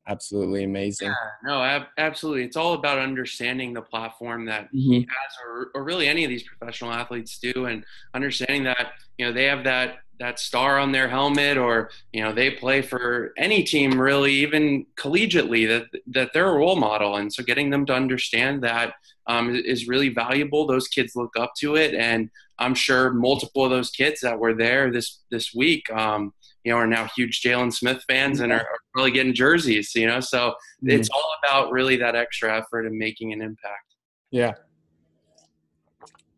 absolutely 0.06 0.64
amazing. 0.64 1.08
Yeah, 1.08 1.14
no, 1.44 1.62
ab- 1.62 1.88
absolutely. 1.98 2.44
It's 2.44 2.56
all 2.56 2.74
about 2.74 2.98
understanding 2.98 3.72
the 3.72 3.82
platform 3.82 4.46
that 4.46 4.66
mm-hmm. 4.66 4.92
he 4.92 5.00
has, 5.00 5.36
or, 5.46 5.70
or 5.74 5.84
really 5.84 6.08
any 6.08 6.24
of 6.24 6.30
these 6.30 6.42
professional 6.42 6.92
athletes 6.92 7.38
do, 7.38 7.66
and 7.66 7.84
understanding 8.14 8.64
that 8.64 8.92
you 9.16 9.26
know 9.26 9.32
they 9.32 9.44
have 9.44 9.64
that 9.64 9.98
that 10.18 10.40
star 10.40 10.78
on 10.78 10.92
their 10.92 11.08
helmet, 11.08 11.56
or 11.56 11.90
you 12.12 12.22
know 12.22 12.32
they 12.32 12.50
play 12.50 12.82
for 12.82 13.32
any 13.36 13.62
team 13.62 14.00
really, 14.00 14.32
even 14.32 14.86
collegiately, 14.96 15.66
that 15.68 16.00
that 16.08 16.30
they're 16.34 16.48
a 16.48 16.54
role 16.54 16.76
model, 16.76 17.16
and 17.16 17.32
so 17.32 17.42
getting 17.42 17.70
them 17.70 17.86
to 17.86 17.94
understand 17.94 18.62
that 18.62 18.94
um, 19.28 19.54
is 19.54 19.86
really 19.86 20.08
valuable. 20.08 20.66
Those 20.66 20.88
kids 20.88 21.14
look 21.14 21.34
up 21.38 21.52
to 21.58 21.76
it, 21.76 21.94
and 21.94 22.30
I'm 22.58 22.74
sure 22.74 23.12
multiple 23.12 23.64
of 23.64 23.70
those 23.70 23.90
kids 23.90 24.20
that 24.22 24.38
were 24.38 24.54
there 24.54 24.90
this 24.90 25.20
this 25.30 25.54
week, 25.54 25.90
um, 25.92 26.32
you 26.64 26.72
know, 26.72 26.78
are 26.78 26.86
now 26.86 27.08
huge 27.14 27.40
Jaylon 27.42 27.72
Smith 27.72 28.02
fans 28.08 28.40
and 28.40 28.52
are, 28.52 28.60
are, 28.60 28.78
probably 28.92 29.12
getting 29.12 29.34
jerseys. 29.34 29.92
You 29.94 30.06
know, 30.06 30.20
so 30.20 30.38
mm-hmm. 30.48 30.90
it's 30.90 31.08
all 31.10 31.32
about 31.44 31.70
really 31.70 31.96
that 31.96 32.16
extra 32.16 32.56
effort 32.56 32.86
and 32.86 32.96
making 32.96 33.32
an 33.32 33.42
impact. 33.42 33.94
Yeah. 34.30 34.54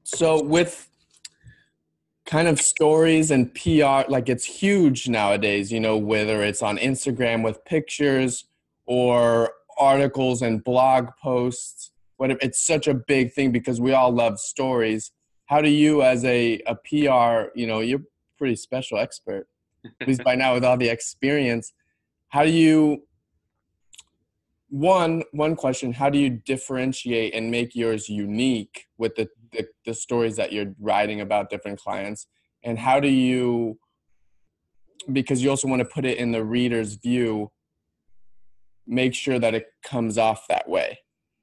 So 0.04 0.42
with 0.42 0.88
kind 2.26 2.46
of 2.46 2.60
stories 2.60 3.30
and 3.30 3.52
PR, 3.54 4.08
like 4.08 4.28
it's 4.28 4.44
huge 4.44 5.08
nowadays, 5.08 5.72
you 5.72 5.80
know, 5.80 5.96
whether 5.96 6.42
it's 6.42 6.62
on 6.62 6.78
Instagram 6.78 7.42
with 7.42 7.64
pictures 7.64 8.44
or 8.86 9.52
articles 9.78 10.42
and 10.42 10.62
blog 10.62 11.08
posts. 11.20 11.90
What 12.20 12.32
it's 12.42 12.60
such 12.60 12.86
a 12.86 12.92
big 12.92 13.32
thing 13.32 13.50
because 13.50 13.80
we 13.80 13.94
all 13.94 14.12
love 14.12 14.38
stories. 14.38 15.10
How 15.46 15.62
do 15.62 15.70
you, 15.70 16.02
as 16.02 16.22
a, 16.22 16.60
a 16.66 16.74
PR, 16.74 17.48
you 17.58 17.66
know, 17.66 17.80
you're 17.80 18.02
pretty 18.36 18.56
special 18.56 18.98
expert, 18.98 19.46
at 20.02 20.06
least 20.06 20.22
by 20.22 20.34
now 20.34 20.52
with 20.52 20.62
all 20.62 20.76
the 20.76 20.90
experience. 20.90 21.72
How 22.28 22.44
do 22.44 22.50
you 22.50 23.04
one 24.68 25.22
one 25.32 25.56
question 25.56 25.94
how 25.94 26.10
do 26.10 26.18
you 26.18 26.28
differentiate 26.28 27.34
and 27.34 27.50
make 27.50 27.74
yours 27.74 28.08
unique 28.08 28.86
with 28.98 29.16
the, 29.16 29.26
the, 29.52 29.66
the 29.86 29.94
stories 29.94 30.36
that 30.36 30.52
you're 30.52 30.74
writing 30.78 31.22
about 31.22 31.50
different 31.50 31.80
clients 31.80 32.26
and 32.62 32.78
how 32.78 33.00
do 33.00 33.08
you 33.08 33.76
because 35.12 35.42
you 35.42 35.50
also 35.50 35.66
want 35.66 35.80
to 35.80 35.84
put 35.84 36.04
it 36.04 36.18
in 36.18 36.30
the 36.30 36.44
reader's 36.44 36.94
view 36.94 37.50
make 38.86 39.12
sure 39.12 39.40
that 39.40 39.54
it 39.54 39.66
comes 39.82 40.16
off 40.16 40.46
that 40.46 40.68
way 40.68 40.96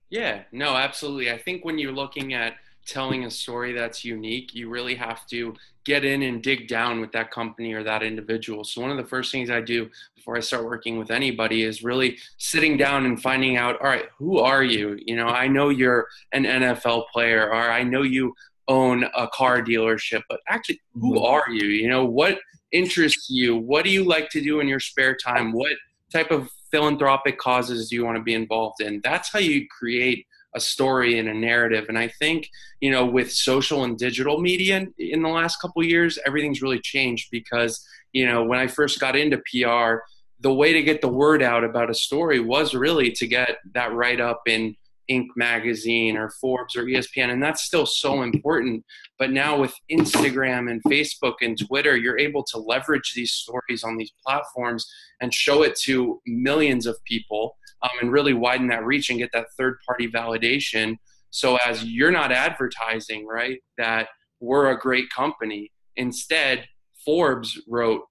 yeah 0.10 0.44
no 0.52 0.76
absolutely 0.76 1.32
i 1.32 1.38
think 1.38 1.64
when 1.66 1.78
you're 1.78 1.92
looking 1.92 2.34
at 2.34 2.54
telling 2.88 3.26
a 3.26 3.32
story 3.32 3.74
that's 3.74 4.04
unique, 4.04 4.56
you 4.56 4.70
really 4.70 4.96
have 4.96 5.28
to 5.28 5.54
get 5.84 6.06
in 6.06 6.24
and 6.24 6.42
dig 6.42 6.68
down 6.68 7.00
with 7.02 7.12
that 7.12 7.30
company 7.32 7.74
or 7.74 7.84
that 7.84 8.02
individual. 8.02 8.64
So, 8.64 8.82
one 8.82 8.90
of 8.90 8.98
the 8.98 9.04
first 9.04 9.32
things 9.32 9.50
I 9.50 9.62
do 9.62 9.90
before 10.16 10.38
I 10.38 10.40
start 10.40 10.66
working 10.66 10.98
with 10.98 11.12
anybody 11.12 11.64
is 11.64 11.84
really 11.84 12.18
sitting 12.38 12.78
down 12.78 13.06
and 13.06 13.22
finding 13.22 13.58
out, 13.58 13.80
all 13.82 13.88
right, 13.88 14.06
who 14.18 14.40
are 14.40 14.64
you? 14.64 14.98
You 15.06 15.18
know, 15.18 15.28
I 15.28 15.48
know 15.48 15.70
you're 15.70 16.08
an 16.32 16.46
NFL 16.46 17.06
player, 17.12 17.50
or 17.50 17.70
I 17.70 17.84
know 17.84 18.02
you 18.02 18.34
own 18.70 19.04
a 19.16 19.28
car 19.28 19.62
dealership, 19.62 20.22
but 20.30 20.40
actually, 20.48 20.82
who 20.94 21.16
mm-hmm. 21.16 21.26
are 21.26 21.50
you? 21.50 21.68
You 21.68 21.90
know, 21.90 22.06
what 22.06 22.40
interests 22.72 23.30
you? 23.30 23.58
What 23.58 23.84
do 23.84 23.92
you 23.92 24.04
like 24.04 24.30
to 24.30 24.42
do 24.42 24.62
in 24.62 24.68
your 24.68 24.80
spare 24.80 25.16
time? 25.16 25.52
What 25.52 25.74
type 26.12 26.32
of 26.32 26.50
philanthropic 26.72 27.38
causes 27.38 27.92
you 27.92 28.06
want 28.06 28.18
to 28.18 28.24
be 28.24 28.34
involved 28.34 28.82
in? 28.82 29.02
That's 29.04 29.32
how 29.32 29.40
you 29.40 29.68
create 29.68 30.26
a 30.56 30.60
story 30.60 31.20
and 31.20 31.30
a 31.30 31.34
narrative. 31.34 31.86
And 31.90 31.98
I 31.98 32.08
think, 32.08 32.50
you 32.82 32.92
know, 32.92 33.06
with 33.06 33.32
social 33.32 33.84
and 33.84 33.98
digital 33.98 34.40
media 34.40 34.88
in 34.98 35.22
the 35.22 35.30
last 35.30 35.62
couple 35.62 35.84
years, 35.84 36.18
everything's 36.26 36.62
really 36.62 36.80
changed 36.80 37.30
because, 37.32 37.86
you 38.14 38.26
know, 38.26 38.44
when 38.44 38.60
I 38.60 38.68
first 38.68 39.00
got 39.00 39.16
into 39.16 39.38
PR, 39.38 40.04
the 40.40 40.54
way 40.54 40.74
to 40.74 40.84
get 40.84 41.02
the 41.02 41.08
word 41.08 41.42
out 41.42 41.64
about 41.64 41.90
a 41.90 41.96
story 41.96 42.40
was 42.40 42.74
really 42.74 43.12
to 43.12 43.28
get 43.28 43.58
that 43.74 43.94
write 43.94 44.22
up 44.22 44.42
in 44.48 44.76
Inc. 45.10 45.28
magazine 45.36 46.18
or 46.18 46.30
Forbes 46.30 46.76
or 46.76 46.84
ESPN, 46.84 47.32
and 47.32 47.42
that's 47.42 47.64
still 47.64 47.86
so 47.86 48.24
important. 48.24 48.84
But 49.20 49.32
now 49.32 49.60
with 49.60 49.74
Instagram 49.92 50.70
and 50.70 50.82
Facebook 50.84 51.36
and 51.42 51.58
Twitter, 51.58 51.98
you're 51.98 52.20
able 52.20 52.44
to 52.52 52.60
leverage 52.60 53.14
these 53.16 53.32
stories 53.32 53.84
on 53.84 53.98
these 53.98 54.12
platforms 54.26 54.88
and 55.22 55.34
show 55.34 55.64
it 55.64 55.76
to 55.84 56.22
millions 56.26 56.86
of 56.86 56.98
people 57.06 57.58
um, 57.82 57.92
and 58.02 58.12
really 58.12 58.34
widen 58.34 58.68
that 58.68 58.86
reach 58.86 59.10
and 59.10 59.20
get 59.20 59.32
that 59.34 59.48
third 59.58 59.78
party 59.88 60.08
validation. 60.08 60.98
So 61.32 61.58
as 61.58 61.84
you're 61.84 62.12
not 62.12 62.32
advertising, 62.32 63.26
right, 63.26 63.60
that 63.78 64.10
we're 64.40 64.70
a 64.70 64.80
great 64.80 65.10
company. 65.10 65.72
Instead, 65.96 66.68
Forbes 67.04 67.60
wrote 67.68 68.02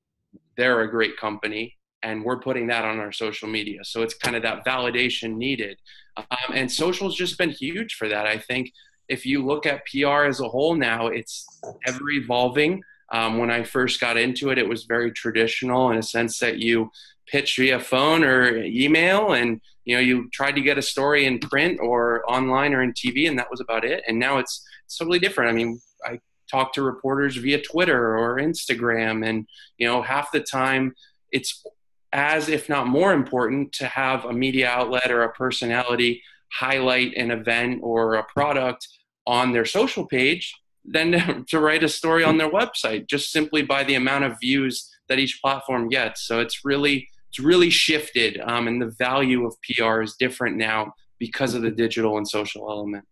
they're 0.57 0.81
a 0.81 0.91
great 0.91 1.17
company 1.17 1.77
and 2.03 2.25
we're 2.25 2.39
putting 2.39 2.67
that 2.69 2.85
on 2.85 2.99
our 2.99 3.13
social 3.13 3.49
media. 3.49 3.81
So 3.85 4.03
it's 4.03 4.15
kind 4.15 4.37
of 4.37 4.43
that 4.43 4.65
validation 4.65 5.37
needed. 5.37 5.79
Um, 6.17 6.55
and 6.55 6.71
social's 6.71 7.17
just 7.17 7.37
been 7.37 7.51
huge 7.51 7.95
for 7.95 8.09
that. 8.09 8.27
I 8.27 8.39
think 8.39 8.71
if 9.09 9.25
you 9.25 9.45
look 9.45 9.67
at 9.67 9.83
PR 9.87 10.25
as 10.25 10.41
a 10.41 10.49
whole 10.49 10.75
now, 10.75 11.07
it's 11.07 11.47
ever 11.87 12.11
evolving. 12.11 12.83
Um, 13.13 13.39
when 13.39 13.51
I 13.51 13.63
first 13.63 14.01
got 14.01 14.17
into 14.17 14.51
it, 14.51 14.59
it 14.59 14.69
was 14.69 14.85
very 14.85 15.13
traditional 15.13 15.91
in 15.91 15.99
a 15.99 16.03
sense 16.03 16.39
that 16.41 16.59
you 16.59 16.91
pitch 17.27 17.57
via 17.57 17.81
phone 17.81 18.25
or 18.25 18.57
email 18.65 19.33
and 19.33 19.61
you 19.85 19.95
know 19.95 20.01
you 20.01 20.29
tried 20.31 20.53
to 20.53 20.61
get 20.61 20.79
a 20.79 20.83
story 20.83 21.27
in 21.27 21.39
print 21.39 21.79
or 21.81 22.29
online 22.31 22.73
or 22.73 22.83
in 22.83 22.93
tv 22.93 23.29
and 23.29 23.39
that 23.39 23.51
was 23.51 23.61
about 23.61 23.85
it 23.85 24.03
and 24.07 24.19
now 24.19 24.39
it's, 24.39 24.65
it's 24.85 24.97
totally 24.97 25.19
different 25.19 25.51
i 25.51 25.53
mean 25.53 25.81
i 26.05 26.19
talk 26.51 26.73
to 26.73 26.83
reporters 26.83 27.37
via 27.37 27.61
twitter 27.61 28.17
or 28.17 28.37
instagram 28.37 29.27
and 29.27 29.47
you 29.79 29.87
know 29.87 30.03
half 30.03 30.31
the 30.33 30.41
time 30.41 30.95
it's 31.33 31.65
as 32.13 32.49
if 32.49 32.69
not 32.69 32.87
more 32.87 33.13
important 33.13 33.73
to 33.73 33.87
have 33.87 34.25
a 34.25 34.33
media 34.33 34.69
outlet 34.69 35.11
or 35.11 35.23
a 35.23 35.33
personality 35.33 36.23
highlight 36.53 37.13
an 37.17 37.31
event 37.31 37.81
or 37.83 38.15
a 38.15 38.25
product 38.25 38.87
on 39.27 39.53
their 39.53 39.65
social 39.65 40.07
page 40.07 40.55
than 40.85 41.45
to 41.49 41.61
write 41.61 41.83
a 41.83 41.89
story 41.89 42.25
on 42.25 42.39
their 42.39 42.51
website 42.51 43.09
just 43.09 43.31
simply 43.31 43.63
by 43.63 43.85
the 43.85 43.95
amount 43.95 44.25
of 44.25 44.39
views 44.41 44.89
that 45.09 45.19
each 45.19 45.41
platform 45.41 45.89
gets 45.89 46.27
so 46.27 46.41
it's 46.41 46.65
really 46.65 47.09
it's 47.37 47.45
really 47.45 47.69
shifted, 47.69 48.41
um, 48.47 48.67
and 48.67 48.81
the 48.81 48.95
value 48.99 49.47
of 49.47 49.55
PR 49.63 50.01
is 50.01 50.15
different 50.19 50.57
now 50.57 50.95
because 51.19 51.53
of 51.53 51.61
the 51.61 51.71
digital 51.71 52.17
and 52.17 52.27
social 52.27 52.71
element. 52.71 53.05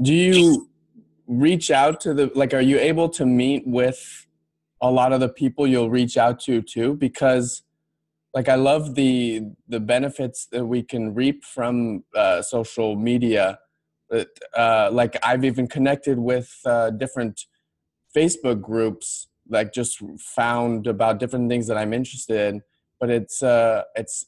Do 0.00 0.12
you 0.12 0.70
reach 1.26 1.70
out 1.72 2.00
to 2.02 2.14
the 2.14 2.30
like? 2.36 2.54
Are 2.54 2.60
you 2.60 2.78
able 2.78 3.08
to 3.10 3.26
meet 3.26 3.66
with 3.66 4.26
a 4.80 4.90
lot 4.90 5.12
of 5.12 5.18
the 5.18 5.28
people 5.28 5.66
you'll 5.66 5.90
reach 5.90 6.16
out 6.16 6.38
to 6.40 6.62
too? 6.62 6.94
Because 6.94 7.64
like 8.34 8.48
I 8.48 8.54
love 8.54 8.94
the 8.94 9.42
the 9.66 9.80
benefits 9.80 10.46
that 10.52 10.64
we 10.64 10.84
can 10.84 11.12
reap 11.12 11.44
from 11.44 12.04
uh, 12.14 12.40
social 12.42 12.94
media. 12.94 13.58
Uh, 14.12 14.90
like 14.92 15.16
I've 15.22 15.44
even 15.44 15.66
connected 15.66 16.18
with 16.18 16.54
uh, 16.66 16.90
different 16.90 17.46
Facebook 18.14 18.60
groups, 18.60 19.28
like 19.48 19.72
just 19.72 20.02
found 20.18 20.86
about 20.86 21.18
different 21.18 21.48
things 21.48 21.66
that 21.66 21.78
I'm 21.78 21.92
interested 21.92 22.54
in 22.54 22.62
but 23.02 23.10
it's 23.10 23.42
uh 23.42 23.82
it's 23.96 24.26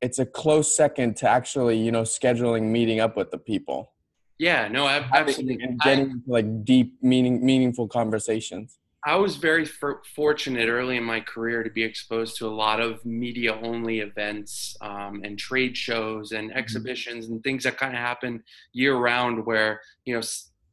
it's 0.00 0.20
a 0.20 0.24
close 0.24 0.74
second 0.74 1.16
to 1.16 1.28
actually 1.28 1.76
you 1.76 1.90
know 1.90 2.02
scheduling 2.02 2.70
meeting 2.70 3.00
up 3.00 3.16
with 3.16 3.32
the 3.32 3.38
people. 3.38 3.92
Yeah 4.38 4.68
no 4.68 4.86
absolutely. 4.86 5.58
and 5.60 5.80
getting 5.80 6.10
I, 6.10 6.30
like 6.30 6.64
deep 6.64 6.94
meaning 7.02 7.44
meaningful 7.44 7.88
conversations 7.88 8.78
i 9.06 9.16
was 9.16 9.36
very 9.36 9.64
fortunate 9.64 10.68
early 10.68 10.96
in 10.96 11.04
my 11.04 11.20
career 11.20 11.62
to 11.62 11.70
be 11.70 11.82
exposed 11.82 12.36
to 12.36 12.46
a 12.46 12.56
lot 12.64 12.80
of 12.80 13.02
media 13.06 13.58
only 13.62 14.00
events 14.00 14.76
um, 14.82 15.22
and 15.24 15.38
trade 15.38 15.76
shows 15.76 16.32
and 16.32 16.50
mm-hmm. 16.50 16.58
exhibitions 16.58 17.28
and 17.28 17.42
things 17.42 17.64
that 17.64 17.78
kind 17.78 17.94
of 17.94 18.00
happen 18.00 18.42
year 18.72 18.96
round 18.96 19.46
where 19.46 19.80
you 20.04 20.14
know 20.14 20.22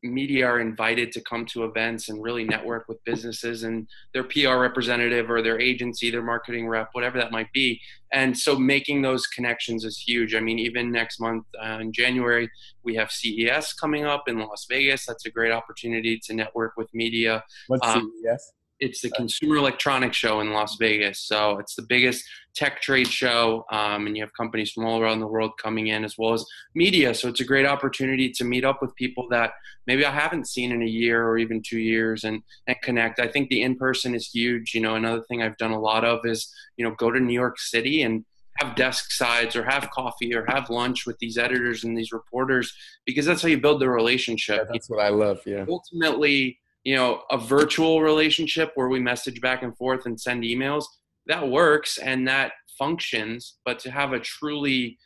media 0.03 0.45
are 0.45 0.59
invited 0.59 1.11
to 1.13 1.21
come 1.21 1.45
to 1.47 1.63
events 1.63 2.09
and 2.09 2.21
really 2.21 2.43
network 2.43 2.87
with 2.87 3.03
businesses 3.03 3.63
and 3.63 3.87
their 4.13 4.23
PR 4.23 4.57
representative 4.57 5.29
or 5.29 5.41
their 5.41 5.59
agency, 5.59 6.11
their 6.11 6.21
marketing 6.21 6.67
rep, 6.67 6.89
whatever 6.93 7.17
that 7.17 7.31
might 7.31 7.51
be. 7.53 7.79
And 8.11 8.37
so 8.37 8.57
making 8.57 9.01
those 9.01 9.25
connections 9.27 9.85
is 9.85 9.97
huge. 9.97 10.35
I 10.35 10.39
mean, 10.39 10.59
even 10.59 10.91
next 10.91 11.19
month 11.19 11.45
uh, 11.63 11.79
in 11.81 11.91
January, 11.91 12.49
we 12.83 12.95
have 12.95 13.11
CES 13.11 13.73
coming 13.73 14.05
up 14.05 14.27
in 14.27 14.39
Las 14.39 14.65
Vegas. 14.69 15.05
That's 15.05 15.25
a 15.25 15.31
great 15.31 15.51
opportunity 15.51 16.19
to 16.25 16.33
network 16.33 16.73
with 16.77 16.93
media. 16.93 17.43
What's 17.67 17.87
um, 17.87 18.11
CES? 18.23 18.53
It's 18.83 19.01
the 19.01 19.09
Consumer 19.11 19.55
Electronics 19.55 20.17
Show 20.17 20.41
in 20.41 20.51
Las 20.51 20.75
Vegas. 20.77 21.19
So 21.19 21.57
it's 21.57 21.75
the 21.75 21.83
biggest 21.83 22.23
tech 22.53 22.81
trade 22.81 23.07
show, 23.07 23.65
um, 23.71 24.05
and 24.05 24.15
you 24.15 24.21
have 24.21 24.33
companies 24.33 24.71
from 24.71 24.85
all 24.85 25.01
around 25.01 25.21
the 25.21 25.27
world 25.27 25.51
coming 25.57 25.87
in, 25.87 26.03
as 26.03 26.17
well 26.17 26.33
as 26.33 26.45
media. 26.75 27.13
So 27.13 27.29
it's 27.29 27.39
a 27.39 27.45
great 27.45 27.65
opportunity 27.65 28.29
to 28.31 28.43
meet 28.43 28.65
up 28.65 28.81
with 28.81 28.93
people 28.95 29.27
that 29.29 29.51
maybe 29.87 30.05
I 30.05 30.11
haven't 30.11 30.47
seen 30.47 30.71
in 30.71 30.81
a 30.81 30.87
year 30.87 31.25
or 31.25 31.37
even 31.37 31.61
two 31.61 31.79
years, 31.79 32.25
and 32.25 32.43
and 32.67 32.75
connect. 32.83 33.19
I 33.19 33.27
think 33.27 33.49
the 33.49 33.61
in 33.61 33.77
person 33.77 34.13
is 34.13 34.29
huge. 34.29 34.73
You 34.73 34.81
know, 34.81 34.95
another 34.95 35.23
thing 35.23 35.41
I've 35.41 35.57
done 35.57 35.71
a 35.71 35.79
lot 35.79 36.03
of 36.03 36.25
is 36.25 36.53
you 36.77 36.85
know 36.85 36.93
go 36.95 37.09
to 37.09 37.19
New 37.19 37.33
York 37.33 37.59
City 37.59 38.03
and 38.03 38.25
have 38.59 38.75
desk 38.75 39.11
sides 39.11 39.55
or 39.55 39.63
have 39.63 39.89
coffee 39.89 40.35
or 40.35 40.45
have 40.47 40.69
lunch 40.69 41.07
with 41.07 41.17
these 41.19 41.37
editors 41.37 41.83
and 41.83 41.97
these 41.97 42.11
reporters 42.11 42.71
because 43.03 43.25
that's 43.25 43.41
how 43.41 43.47
you 43.47 43.59
build 43.59 43.81
the 43.81 43.89
relationship. 43.89 44.57
Yeah, 44.57 44.71
that's 44.71 44.89
what 44.89 44.99
I 44.99 45.09
love. 45.09 45.39
Yeah. 45.45 45.65
Ultimately, 45.67 46.59
you 46.83 46.95
know 46.95 47.21
a 47.31 47.37
virtual 47.37 48.01
relationship 48.01 48.71
where 48.75 48.89
we 48.89 48.99
message 48.99 49.39
back 49.41 49.63
and 49.63 49.75
forth 49.77 50.05
and 50.05 50.19
send 50.19 50.43
emails 50.43 50.85
that 51.27 51.47
works 51.47 51.97
and 51.97 52.27
that 52.27 52.53
functions 52.77 53.57
but 53.65 53.79
to 53.79 53.91
have 53.91 54.13
a 54.13 54.19
truly 54.19 54.97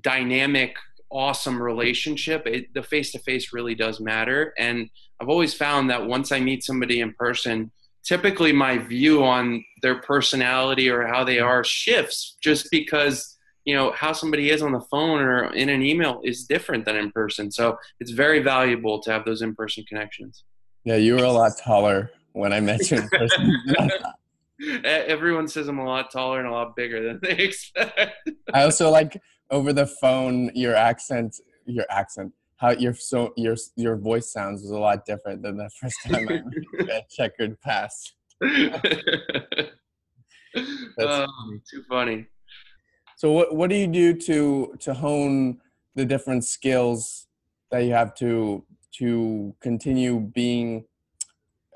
dynamic 0.00 0.76
awesome 1.10 1.62
relationship 1.62 2.46
it, 2.46 2.72
the 2.74 2.82
face 2.82 3.12
to 3.12 3.18
face 3.20 3.52
really 3.52 3.74
does 3.74 4.00
matter. 4.00 4.52
And 4.58 4.88
i've 5.20 5.28
always 5.28 5.54
found 5.54 5.90
that 5.90 6.06
once 6.06 6.32
i 6.32 6.40
meet 6.40 6.64
somebody 6.64 7.00
in 7.00 7.12
person 7.14 7.70
typically 8.04 8.52
my 8.52 8.78
view 8.78 9.24
on 9.24 9.64
their 9.80 10.00
personality 10.00 10.90
or 10.90 11.06
how 11.06 11.24
they 11.24 11.38
are 11.38 11.64
shifts 11.64 12.36
just 12.42 12.70
because 12.70 13.38
you 13.64 13.74
know 13.74 13.92
how 13.92 14.12
somebody 14.12 14.50
is 14.50 14.60
on 14.60 14.72
the 14.72 14.80
phone 14.90 15.20
or 15.20 15.52
in 15.54 15.68
an 15.68 15.82
email 15.82 16.20
is 16.22 16.44
different 16.44 16.84
than 16.84 16.96
in 16.96 17.10
person. 17.12 17.50
So 17.50 17.78
it's 17.98 18.10
very 18.10 18.40
valuable 18.40 19.00
to 19.00 19.10
have 19.10 19.24
those 19.24 19.40
in-person 19.40 19.84
connections 19.88 20.44
yeah 20.84 20.96
you 20.96 21.14
were 21.14 21.24
a 21.24 21.32
lot 21.32 21.52
taller 21.58 22.10
when 22.32 22.52
i 22.52 22.60
met 22.60 22.90
you 22.90 22.98
in 22.98 23.08
person 23.08 23.56
everyone 24.84 25.48
says 25.48 25.68
i'm 25.68 25.78
a 25.78 25.84
lot 25.84 26.10
taller 26.10 26.38
and 26.38 26.48
a 26.48 26.52
lot 26.52 26.76
bigger 26.76 27.02
than 27.02 27.18
they 27.22 27.36
expect 27.44 28.30
i 28.52 28.62
also 28.62 28.90
like 28.90 29.20
over 29.50 29.72
the 29.72 29.86
phone 29.86 30.50
your 30.54 30.74
accent 30.74 31.36
your 31.66 31.86
accent 31.90 32.32
how 32.56 32.70
your 32.70 32.94
so 32.94 33.32
your 33.36 33.56
your 33.76 33.96
voice 33.96 34.32
sounds 34.32 34.62
was 34.62 34.70
a 34.70 34.78
lot 34.78 35.04
different 35.04 35.42
than 35.42 35.56
the 35.56 35.68
first 35.80 35.96
time 36.06 36.28
I 36.28 36.84
got 36.84 37.08
checkered 37.08 37.60
pass. 37.60 38.12
That's 38.40 38.56
oh, 40.98 41.26
funny. 41.26 41.60
too 41.70 41.82
funny. 41.88 42.26
So 43.16 43.32
what 43.32 43.54
what 43.54 43.70
do 43.70 43.76
you 43.76 43.86
do 43.86 44.14
to 44.14 44.74
to 44.80 44.94
hone 44.94 45.58
the 45.94 46.04
different 46.04 46.44
skills 46.44 47.26
that 47.70 47.80
you 47.80 47.92
have 47.92 48.14
to 48.16 48.64
to 48.98 49.54
continue 49.60 50.20
being 50.20 50.84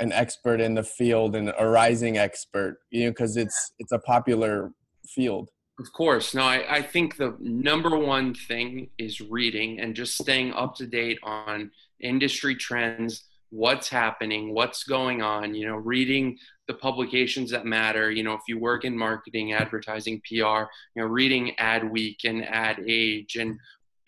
an 0.00 0.12
expert 0.12 0.60
in 0.60 0.74
the 0.74 0.82
field 0.82 1.34
and 1.34 1.52
a 1.58 1.66
rising 1.66 2.18
expert 2.18 2.78
you 2.90 3.04
know 3.04 3.10
because 3.10 3.36
it's 3.36 3.72
it's 3.78 3.92
a 3.92 3.98
popular 3.98 4.72
field 5.06 5.50
of 5.78 5.92
course. 5.92 6.34
No, 6.34 6.42
I, 6.42 6.76
I 6.76 6.82
think 6.82 7.16
the 7.16 7.36
number 7.38 7.96
one 7.96 8.34
thing 8.34 8.90
is 8.98 9.20
reading 9.20 9.78
and 9.78 9.94
just 9.94 10.18
staying 10.18 10.52
up 10.52 10.74
to 10.76 10.86
date 10.86 11.18
on 11.22 11.70
industry 12.00 12.56
trends, 12.56 13.24
what's 13.50 13.88
happening, 13.88 14.52
what's 14.52 14.82
going 14.82 15.22
on, 15.22 15.54
you 15.54 15.66
know, 15.68 15.76
reading 15.76 16.36
the 16.66 16.74
publications 16.74 17.52
that 17.52 17.64
matter. 17.64 18.10
You 18.10 18.24
know, 18.24 18.34
if 18.34 18.42
you 18.48 18.58
work 18.58 18.84
in 18.84 18.98
marketing, 18.98 19.52
advertising, 19.52 20.20
PR, 20.28 20.34
you 20.34 20.66
know, 20.96 21.06
reading 21.06 21.52
Adweek 21.60 22.24
and 22.24 22.44
Ad 22.44 22.82
Age 22.84 23.36
and 23.36 23.56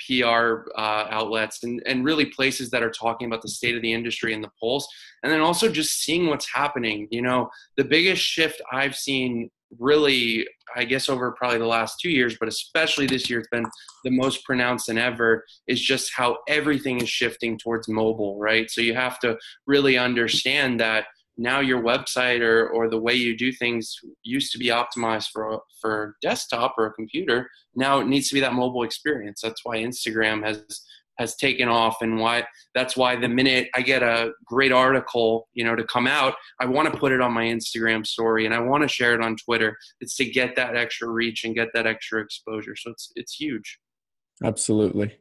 PR 0.06 0.70
uh, 0.76 1.06
outlets 1.10 1.62
and, 1.62 1.82
and 1.86 2.04
really 2.04 2.26
places 2.26 2.70
that 2.70 2.82
are 2.82 2.90
talking 2.90 3.26
about 3.26 3.42
the 3.42 3.48
state 3.48 3.76
of 3.76 3.82
the 3.82 3.92
industry 3.92 4.34
and 4.34 4.42
the 4.42 4.50
pulse. 4.60 4.88
And 5.22 5.32
then 5.32 5.40
also 5.40 5.70
just 5.70 6.02
seeing 6.02 6.26
what's 6.28 6.48
happening. 6.52 7.08
You 7.10 7.22
know, 7.22 7.50
the 7.76 7.84
biggest 7.84 8.22
shift 8.22 8.60
I've 8.72 8.96
seen 8.96 9.50
really, 9.78 10.46
I 10.74 10.84
guess, 10.84 11.08
over 11.08 11.30
probably 11.32 11.58
the 11.58 11.66
last 11.66 12.00
two 12.00 12.10
years, 12.10 12.36
but 12.38 12.48
especially 12.48 13.06
this 13.06 13.30
year, 13.30 13.38
it's 13.38 13.48
been 13.48 13.66
the 14.04 14.10
most 14.10 14.44
pronounced 14.44 14.88
than 14.88 14.98
ever, 14.98 15.44
is 15.68 15.80
just 15.80 16.12
how 16.14 16.38
everything 16.48 17.00
is 17.00 17.08
shifting 17.08 17.56
towards 17.56 17.88
mobile, 17.88 18.38
right? 18.38 18.70
So 18.70 18.80
you 18.80 18.94
have 18.94 19.18
to 19.20 19.38
really 19.66 19.96
understand 19.96 20.80
that 20.80 21.06
now 21.40 21.60
your 21.60 21.82
website 21.82 22.40
or, 22.40 22.68
or 22.68 22.88
the 22.88 23.00
way 23.00 23.14
you 23.14 23.36
do 23.36 23.50
things 23.50 23.96
used 24.22 24.52
to 24.52 24.58
be 24.58 24.66
optimized 24.66 25.28
for 25.32 25.60
for 25.80 26.16
desktop 26.20 26.74
or 26.76 26.86
a 26.86 26.92
computer 26.92 27.48
now 27.74 27.98
it 27.98 28.06
needs 28.06 28.28
to 28.28 28.34
be 28.34 28.40
that 28.40 28.52
mobile 28.52 28.82
experience 28.82 29.40
that's 29.42 29.64
why 29.64 29.78
instagram 29.78 30.44
has 30.44 30.62
has 31.20 31.36
taken 31.36 31.68
off 31.68 31.98
and 32.00 32.18
why 32.18 32.42
that's 32.74 32.96
why 32.96 33.14
the 33.14 33.28
minute 33.28 33.68
I 33.74 33.82
get 33.82 34.02
a 34.02 34.32
great 34.46 34.72
article, 34.72 35.48
you 35.52 35.64
know, 35.64 35.76
to 35.76 35.84
come 35.84 36.06
out, 36.06 36.34
I 36.58 36.64
want 36.64 36.90
to 36.90 36.98
put 36.98 37.12
it 37.12 37.20
on 37.20 37.34
my 37.34 37.44
Instagram 37.44 38.06
story 38.06 38.46
and 38.46 38.54
I 38.54 38.58
want 38.58 38.82
to 38.84 38.88
share 38.88 39.14
it 39.14 39.20
on 39.20 39.36
Twitter. 39.36 39.76
It's 40.00 40.16
to 40.16 40.24
get 40.24 40.56
that 40.56 40.76
extra 40.76 41.10
reach 41.10 41.44
and 41.44 41.54
get 41.54 41.68
that 41.74 41.86
extra 41.86 42.22
exposure. 42.22 42.74
So 42.74 42.90
it's 42.90 43.12
it's 43.16 43.34
huge. 43.34 43.78
Absolutely. 44.42 45.18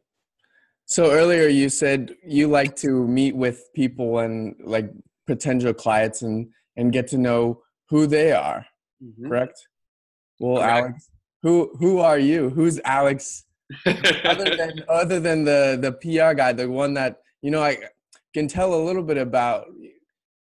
So 0.86 1.12
earlier 1.12 1.50
you 1.50 1.68
said 1.68 2.16
you 2.26 2.48
like 2.48 2.78
to 2.78 3.06
meet 3.06 3.36
with 3.36 3.66
people 3.76 4.20
and 4.20 4.56
like 4.64 4.90
potential 5.30 5.74
clients 5.74 6.24
and 6.24 6.50
and 6.76 6.92
get 6.92 7.08
to 7.08 7.18
know 7.18 7.62
who 7.90 8.08
they 8.08 8.32
are. 8.32 8.66
Mm-hmm. 9.04 9.28
Correct? 9.28 9.68
Well, 10.40 10.58
correct. 10.58 10.78
Alex, 10.78 11.10
who 11.44 11.72
who 11.80 12.00
are 12.00 12.18
you? 12.18 12.50
Who's 12.50 12.80
Alex 12.84 13.46
other 13.86 14.56
than 14.62 14.84
other 14.90 15.20
than 15.20 15.46
the 15.46 15.78
the 15.80 15.92
PR 15.92 16.34
guy, 16.34 16.52
the 16.54 16.68
one 16.68 16.96
that 16.96 17.20
you 17.44 17.52
know 17.52 17.62
I 17.62 17.78
can 18.34 18.48
tell 18.48 18.74
a 18.74 18.82
little 18.88 19.04
bit 19.04 19.18
about 19.18 19.66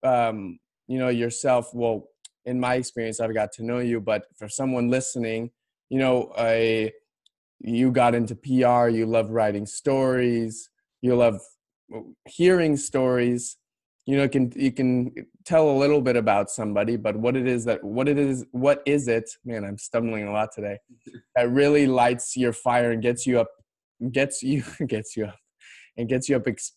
um, 0.02 0.59
you 0.87 0.99
know 0.99 1.09
yourself. 1.09 1.71
Well, 1.73 2.09
in 2.45 2.61
my 2.61 2.75
experience, 2.75 3.18
I've 3.18 3.35
got 3.35 3.52
to 3.52 3.64
know 3.64 3.78
you, 3.78 4.00
but 4.00 4.25
for 4.38 4.49
someone 4.49 4.90
listening, 4.90 5.50
you 5.88 5.99
know, 5.99 6.33
I 6.37 6.92
you 7.61 7.90
got 7.90 8.14
into 8.14 8.35
PR, 8.35 8.88
you 8.88 9.06
love 9.06 9.30
writing 9.30 9.64
stories, 9.64 10.68
you 11.00 11.16
love 11.16 11.40
hearing 12.26 12.76
stories 12.76 13.56
you 14.06 14.16
know 14.16 14.28
can 14.28 14.52
you 14.56 14.72
can 14.72 15.12
tell 15.44 15.68
a 15.68 15.76
little 15.76 16.00
bit 16.00 16.16
about 16.16 16.50
somebody 16.50 16.96
but 16.96 17.16
what 17.16 17.36
it 17.36 17.46
is 17.46 17.64
that 17.64 17.82
what 17.82 18.08
it 18.08 18.18
is 18.18 18.46
what 18.52 18.82
is 18.86 19.08
it? 19.08 19.28
Man 19.44 19.64
i'm 19.64 19.78
stumbling 19.78 20.26
a 20.26 20.32
lot 20.32 20.50
today. 20.54 20.78
That 21.36 21.50
really 21.50 21.86
lights 21.86 22.36
your 22.36 22.54
fire 22.54 22.92
and 22.92 23.02
gets 23.02 23.26
you 23.26 23.40
up 23.40 23.49
gets 24.12 24.42
you 24.42 24.62
gets 24.86 25.16
you 25.16 25.26
up 25.26 25.38
and 25.97 26.08
gets 26.08 26.28
you 26.28 26.36
up 26.36 26.47
ex- 26.47 26.73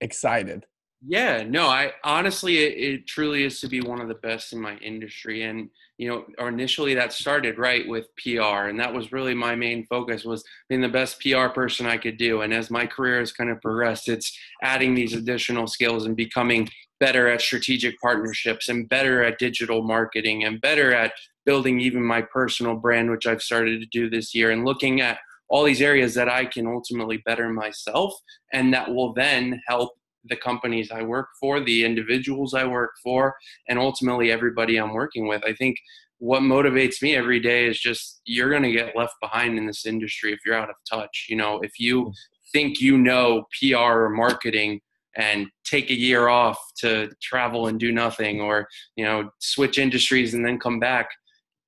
excited 0.00 0.66
yeah, 1.06 1.42
no, 1.42 1.66
I 1.66 1.92
honestly, 2.02 2.58
it, 2.58 2.78
it, 2.78 3.06
truly 3.06 3.44
is 3.44 3.60
to 3.60 3.68
be 3.68 3.80
one 3.80 4.00
of 4.00 4.08
the 4.08 4.14
best 4.14 4.52
in 4.52 4.60
my 4.60 4.76
industry. 4.78 5.42
And, 5.42 5.68
you 5.98 6.08
know, 6.08 6.46
initially 6.46 6.94
that 6.94 7.12
started 7.12 7.58
right 7.58 7.86
with 7.86 8.06
PR. 8.16 8.68
And 8.68 8.80
that 8.80 8.92
was 8.92 9.12
really 9.12 9.34
my 9.34 9.54
main 9.54 9.84
focus 9.86 10.24
was 10.24 10.44
being 10.68 10.80
the 10.80 10.88
best 10.88 11.20
PR 11.20 11.48
person 11.48 11.86
I 11.86 11.98
could 11.98 12.16
do. 12.16 12.40
And 12.40 12.54
as 12.54 12.70
my 12.70 12.86
career 12.86 13.18
has 13.18 13.32
kind 13.32 13.50
of 13.50 13.60
progressed, 13.60 14.08
it's 14.08 14.36
adding 14.62 14.94
these 14.94 15.12
additional 15.12 15.66
skills 15.66 16.06
and 16.06 16.16
becoming 16.16 16.68
better 17.00 17.28
at 17.28 17.42
strategic 17.42 18.00
partnerships 18.00 18.68
and 18.68 18.88
better 18.88 19.22
at 19.22 19.38
digital 19.38 19.82
marketing 19.82 20.44
and 20.44 20.60
better 20.60 20.94
at 20.94 21.12
building 21.44 21.80
even 21.80 22.02
my 22.02 22.22
personal 22.22 22.76
brand, 22.76 23.10
which 23.10 23.26
I've 23.26 23.42
started 23.42 23.80
to 23.80 23.86
do 23.86 24.08
this 24.08 24.34
year 24.34 24.52
and 24.52 24.64
looking 24.64 25.02
at 25.02 25.18
all 25.50 25.64
these 25.64 25.82
areas 25.82 26.14
that 26.14 26.28
I 26.28 26.46
can 26.46 26.66
ultimately 26.66 27.18
better 27.26 27.50
myself 27.50 28.14
and 28.52 28.72
that 28.72 28.92
will 28.92 29.12
then 29.12 29.60
help 29.68 29.92
the 30.24 30.36
companies 30.36 30.90
I 30.90 31.02
work 31.02 31.28
for, 31.40 31.60
the 31.60 31.84
individuals 31.84 32.54
I 32.54 32.64
work 32.64 32.92
for, 33.02 33.34
and 33.68 33.78
ultimately 33.78 34.30
everybody 34.30 34.76
I'm 34.76 34.94
working 34.94 35.26
with. 35.26 35.42
I 35.44 35.54
think 35.54 35.76
what 36.18 36.42
motivates 36.42 37.02
me 37.02 37.16
every 37.16 37.40
day 37.40 37.66
is 37.66 37.78
just 37.78 38.20
you're 38.24 38.50
going 38.50 38.62
to 38.62 38.72
get 38.72 38.96
left 38.96 39.14
behind 39.20 39.58
in 39.58 39.66
this 39.66 39.84
industry 39.84 40.32
if 40.32 40.40
you're 40.44 40.54
out 40.54 40.70
of 40.70 40.76
touch. 40.90 41.26
You 41.28 41.36
know, 41.36 41.60
if 41.60 41.78
you 41.78 42.06
mm. 42.06 42.12
think 42.52 42.80
you 42.80 42.96
know 42.96 43.44
PR 43.60 43.76
or 43.76 44.10
marketing 44.10 44.80
and 45.16 45.46
take 45.64 45.90
a 45.90 45.98
year 45.98 46.28
off 46.28 46.58
to 46.78 47.10
travel 47.22 47.66
and 47.68 47.78
do 47.78 47.92
nothing 47.92 48.40
or, 48.40 48.66
you 48.96 49.04
know, 49.04 49.30
switch 49.38 49.78
industries 49.78 50.34
and 50.34 50.44
then 50.44 50.58
come 50.58 50.80
back, 50.80 51.08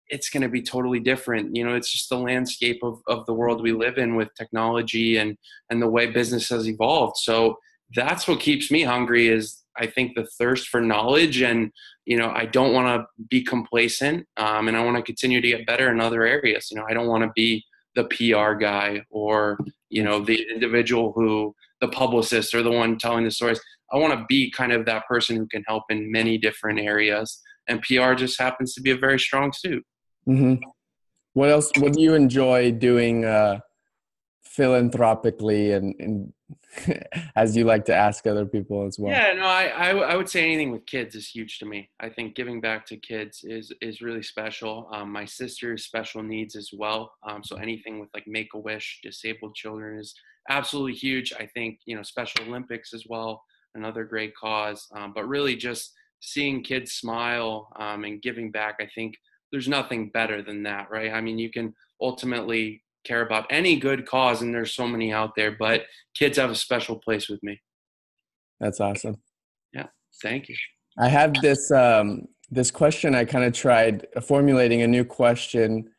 it's 0.09 0.31
going 0.31 0.43
to 0.43 0.49
be 0.49 0.63
totally 0.63 1.01
different. 1.01 1.55
You 1.55 1.65
know, 1.65 1.75
it's 1.75 1.93
just 1.93 2.09
the 2.09 2.19
landscape 2.19 2.81
of, 2.83 3.01
of 3.09 3.27
the 3.27 3.35
world 3.35 3.63
we 3.63 3.73
live 3.73 3.99
in 3.99 4.17
with 4.17 4.35
technology 4.37 5.19
and, 5.19 5.37
and 5.71 5.83
the 5.83 5.89
way 5.89 6.07
business 6.07 6.49
has 6.49 6.69
evolved. 6.69 7.17
So 7.19 7.57
that's 7.95 8.27
what 8.27 8.41
keeps 8.41 8.71
me 8.71 8.83
hungry 8.83 9.29
is 9.29 9.63
I 9.79 9.87
think 9.87 10.15
the 10.15 10.27
thirst 10.39 10.69
for 10.69 10.81
knowledge 10.81 11.43
and 11.43 11.71
you 12.05 12.17
know 12.17 12.31
I 12.31 12.47
don't 12.47 12.73
want 12.73 12.87
to 12.89 13.25
be 13.29 13.43
complacent 13.43 14.27
um, 14.37 14.69
and 14.69 14.77
I 14.77 14.85
want 14.85 14.97
to 14.97 15.03
continue 15.03 15.41
to 15.41 15.49
get 15.49 15.67
better 15.67 15.91
in 15.91 16.01
other 16.01 16.25
areas. 16.25 16.69
You 16.71 16.79
know 16.79 16.87
I 16.89 16.95
don't 16.95 17.09
want 17.09 17.25
to 17.25 17.31
be 17.35 17.65
the 17.95 18.05
PR 18.05 18.55
guy 18.55 19.03
or 19.11 19.59
you 19.89 20.03
know 20.03 20.21
the 20.21 20.47
individual 20.53 21.13
who 21.13 21.55
the 21.81 21.89
publicist 21.89 22.55
or 22.55 22.63
the 22.63 22.71
one 22.71 22.99
telling 22.99 23.25
the 23.25 23.31
stories. 23.31 23.61
I 23.93 23.99
want 23.99 24.19
to 24.19 24.25
be 24.29 24.51
kind 24.51 24.73
of 24.73 24.85
that 24.87 25.07
person 25.07 25.37
who 25.37 25.47
can 25.47 25.63
help 25.67 25.85
in 25.91 26.11
many 26.11 26.39
different 26.39 26.81
areas, 26.81 27.41
and 27.69 27.83
PR 27.83 28.15
just 28.15 28.41
happens 28.41 28.75
to 28.75 28.81
be 28.81 28.91
a 28.91 28.97
very 28.97 29.19
strong 29.19 29.53
suit. 29.53 29.85
Mm-hmm. 30.29 30.65
What 31.35 31.51
else? 31.51 31.71
What 31.79 31.93
do 31.93 32.01
you 32.01 32.15
enjoy 32.15 32.73
doing 32.73 33.25
uh, 33.25 33.61
philanthropically 34.57 35.73
and, 35.73 35.95
and 35.99 36.33
as 37.37 37.57
you 37.57 37.65
like 37.65 37.85
to 37.85 37.95
ask 37.95 38.27
other 38.27 38.47
people 38.47 38.87
as 38.87 38.99
well. 38.99 39.13
Yeah 39.13 39.35
no 39.35 39.45
I, 39.45 39.65
I, 39.67 39.91
I 39.91 40.17
would 40.17 40.29
say 40.29 40.45
anything 40.45 40.71
with 40.73 40.87
kids 40.87 41.15
is 41.15 41.29
huge 41.29 41.59
to 41.59 41.67
me. 41.67 41.91
I 42.01 42.09
think 42.09 42.35
giving 42.35 42.61
back 42.61 42.87
to 42.87 42.97
kids 42.97 43.45
is 43.45 43.73
is 43.81 44.01
really 44.01 44.23
special. 44.23 44.89
Um, 44.93 45.13
my 45.13 45.25
sister's 45.25 45.85
special 45.85 46.23
needs 46.23 46.57
as 46.57 46.71
well. 46.73 47.13
Um, 47.29 47.43
so 47.45 47.57
anything 47.57 48.01
with 48.01 48.09
like 48.15 48.27
make 48.27 48.49
a 48.55 48.59
wish 48.59 49.01
disabled 49.03 49.55
children 49.55 49.99
is 49.99 50.15
absolutely 50.49 50.95
huge. 50.95 51.33
I 51.39 51.47
think 51.47 51.81
you 51.85 51.95
know 51.95 52.03
special 52.03 52.47
olympics 52.47 52.95
as 52.95 53.05
well 53.09 53.43
another 53.75 54.05
great 54.05 54.35
cause. 54.35 54.87
Um, 54.95 55.13
but 55.15 55.29
really 55.29 55.55
just 55.55 55.93
seeing 56.21 56.63
kids 56.63 56.93
smile 56.93 57.69
um, 57.77 58.05
and 58.05 58.23
giving 58.23 58.51
back 58.51 58.77
i 58.81 58.89
think 58.95 59.15
there's 59.53 59.69
nothing 59.69 60.09
better 60.11 60.43
than 60.43 60.63
that 60.65 60.91
right? 60.91 61.13
I 61.13 61.21
mean 61.21 61.39
you 61.39 61.51
can 61.51 61.75
ultimately 62.01 62.83
care 63.07 63.23
about 63.23 63.47
any 63.51 63.77
good 63.77 64.07
cause, 64.07 64.43
and 64.43 64.55
there's 64.55 64.75
so 64.75 64.87
many 64.87 65.13
out 65.13 65.35
there. 65.37 65.53
But 65.53 65.85
kids 66.15 66.39
have 66.39 66.51
a 66.51 66.55
special 66.55 66.97
place 66.97 67.29
with 67.29 67.43
me. 67.43 67.61
That's 68.61 68.81
awesome. 68.81 69.17
Yeah, 69.73 69.87
thank 70.23 70.49
you. 70.49 70.57
I 70.99 71.09
have 71.09 71.35
this 71.43 71.71
um, 71.71 72.27
this 72.51 72.71
question. 72.71 73.15
I 73.15 73.25
kind 73.25 73.45
of 73.45 73.53
tried 73.53 74.07
formulating 74.23 74.83
a 74.83 74.87
new 74.87 75.05
question 75.05 75.91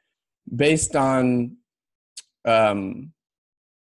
based 0.56 0.96
on 0.96 1.58
um, 2.46 3.12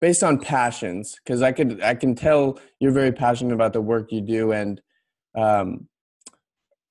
based 0.00 0.22
on 0.22 0.38
passions 0.38 1.16
because 1.24 1.42
I 1.42 1.52
could 1.52 1.82
I 1.82 1.94
can 1.94 2.14
tell 2.14 2.58
you're 2.80 2.92
very 2.92 3.12
passionate 3.12 3.54
about 3.54 3.72
the 3.72 3.80
work 3.80 4.12
you 4.12 4.20
do 4.20 4.52
and 4.52 4.80
um, 5.36 5.88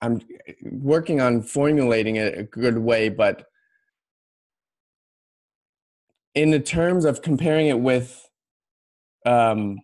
I'm 0.01 0.21
working 0.61 1.19
on 1.19 1.41
formulating 1.41 2.17
it 2.17 2.37
a 2.37 2.43
good 2.43 2.77
way, 2.77 3.09
but 3.09 3.47
in 6.35 6.51
the 6.51 6.59
terms 6.59 7.05
of 7.05 7.21
comparing 7.21 7.67
it 7.67 7.79
with 7.79 8.29
um, 9.25 9.79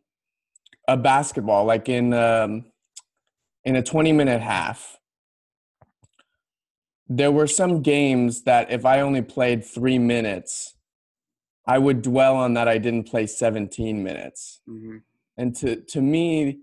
a 0.88 0.98
basketball, 0.98 1.66
like 1.66 1.90
in 1.90 2.14
um, 2.14 2.66
in 3.64 3.76
a 3.76 3.82
20 3.84 4.12
minute 4.12 4.42
half, 4.42 5.00
there 7.08 7.32
were 7.32 7.48
some 7.48 7.82
games 7.82 8.44
that 8.44 8.72
if 8.72 8.86
I 8.86 9.02
only 9.02 9.22
played 9.22 9.66
three 9.66 9.98
minutes, 9.98 10.76
I 11.66 11.78
would 11.78 12.02
dwell 12.02 12.36
on 12.36 12.54
that 12.56 12.68
I 12.68 12.78
didn't 12.78 13.08
play 13.08 13.28
17 13.28 14.04
minutes. 14.04 14.62
Mm-hmm. 14.68 14.98
And 15.38 15.56
to 15.58 15.78
to 15.78 16.02
me, 16.02 16.60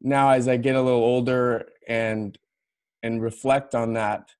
now 0.00 0.30
as 0.30 0.48
I 0.48 0.58
get 0.58 0.76
a 0.76 0.82
little 0.82 1.02
older 1.02 1.70
and 1.88 2.36
and 3.02 3.22
reflect 3.22 3.74
on 3.74 3.94
that, 3.94 4.30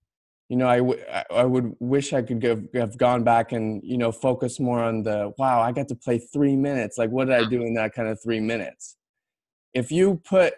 you 0.49 0.57
know, 0.57 0.67
I, 0.67 0.79
w- 0.79 1.05
I 1.31 1.45
would 1.45 1.77
wish 1.79 2.15
I 2.15 2.23
could 2.23 2.43
have, 2.43 2.65
have 2.73 2.97
gone 2.97 3.23
back 3.23 3.53
and, 3.53 3.83
you 3.85 3.99
know, 3.99 4.11
focus 4.11 4.59
more 4.59 4.83
on 4.83 5.03
the, 5.03 5.33
wow, 5.37 5.61
I 5.61 5.73
got 5.73 5.89
to 5.89 5.95
play 5.95 6.19
three 6.19 6.57
minutes. 6.57 6.97
Like, 6.97 7.11
what 7.11 7.27
did 7.27 7.35
I 7.35 7.49
do 7.49 7.63
in 7.63 7.75
that 7.75 7.93
kind 7.93 8.09
of 8.09 8.21
three 8.23 8.41
minutes? 8.41 8.97
If 9.75 9.93
you 9.93 10.23
put, 10.25 10.55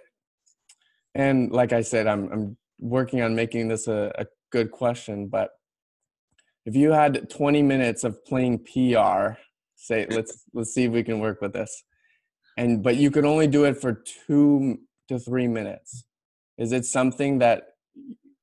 and 1.16 1.50
like 1.50 1.72
I 1.72 1.80
said, 1.80 2.06
I'm, 2.06 2.30
I'm 2.32 2.56
working 2.78 3.20
on 3.20 3.34
making 3.34 3.66
this 3.66 3.88
a, 3.88 4.12
a 4.16 4.26
good 4.52 4.70
question, 4.70 5.26
but 5.26 5.50
if 6.64 6.76
you 6.76 6.92
had 6.92 7.28
20 7.28 7.62
minutes 7.62 8.04
of 8.04 8.24
playing 8.24 8.60
PR, 8.60 9.38
say, 9.74 10.06
let's, 10.08 10.44
let's 10.54 10.72
see 10.72 10.84
if 10.84 10.92
we 10.92 11.02
can 11.02 11.18
work 11.18 11.40
with 11.40 11.52
this. 11.52 11.82
And, 12.56 12.80
but 12.80 12.96
you 12.96 13.10
could 13.10 13.24
only 13.24 13.48
do 13.48 13.64
it 13.64 13.80
for 13.80 14.04
two 14.26 14.78
to 15.08 15.18
three 15.18 15.48
minutes. 15.48 16.04
Is 16.58 16.70
it 16.70 16.84
something 16.84 17.38
that 17.40 17.64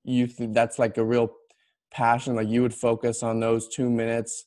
you 0.08 0.26
think 0.26 0.54
that's 0.54 0.80
like 0.80 0.98
a 0.98 1.06
real 1.06 1.32
passion 1.92 2.36
like 2.36 2.48
you 2.48 2.62
would 2.62 2.74
focus 2.74 3.24
on 3.24 3.40
those 3.40 3.68
two 3.68 3.90
minutes 3.90 4.46